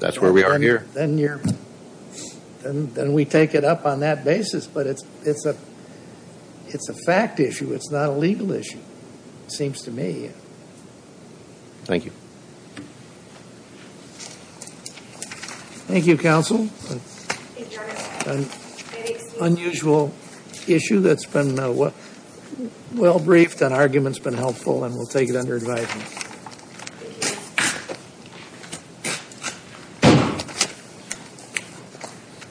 That's 0.00 0.20
where 0.20 0.32
we 0.32 0.44
are 0.44 0.58
here. 0.58 0.86
Then 0.94 1.18
you're, 1.18 1.40
then, 2.62 2.92
then 2.94 3.12
we 3.12 3.24
take 3.24 3.54
it 3.54 3.64
up 3.64 3.86
on 3.86 4.00
that 4.00 4.24
basis, 4.24 4.66
but 4.66 4.86
it's, 4.86 5.04
it's 5.24 5.46
a, 5.46 5.56
it's 6.68 6.88
a 6.88 6.94
fact 6.94 7.40
issue, 7.40 7.72
it's 7.72 7.90
not 7.90 8.08
a 8.08 8.12
legal 8.12 8.52
issue, 8.52 8.80
it 9.44 9.52
seems 9.52 9.82
to 9.82 9.90
me. 9.90 10.30
Thank 11.84 12.04
you. 12.04 12.12
Thank 15.86 16.06
you, 16.06 16.18
counsel. 16.18 16.68
An 18.26 18.46
unusual 19.40 20.12
issue 20.66 21.00
that's 21.00 21.26
been 21.26 21.58
uh, 21.60 21.92
well 22.92 23.18
briefed 23.20 23.60
and 23.60 23.72
argument's 23.72 24.18
been 24.18 24.34
helpful, 24.34 24.82
and 24.82 24.94
we'll 24.94 25.06
take 25.06 25.28
it 25.28 25.36
under 25.36 25.54
advisement. 25.54 26.25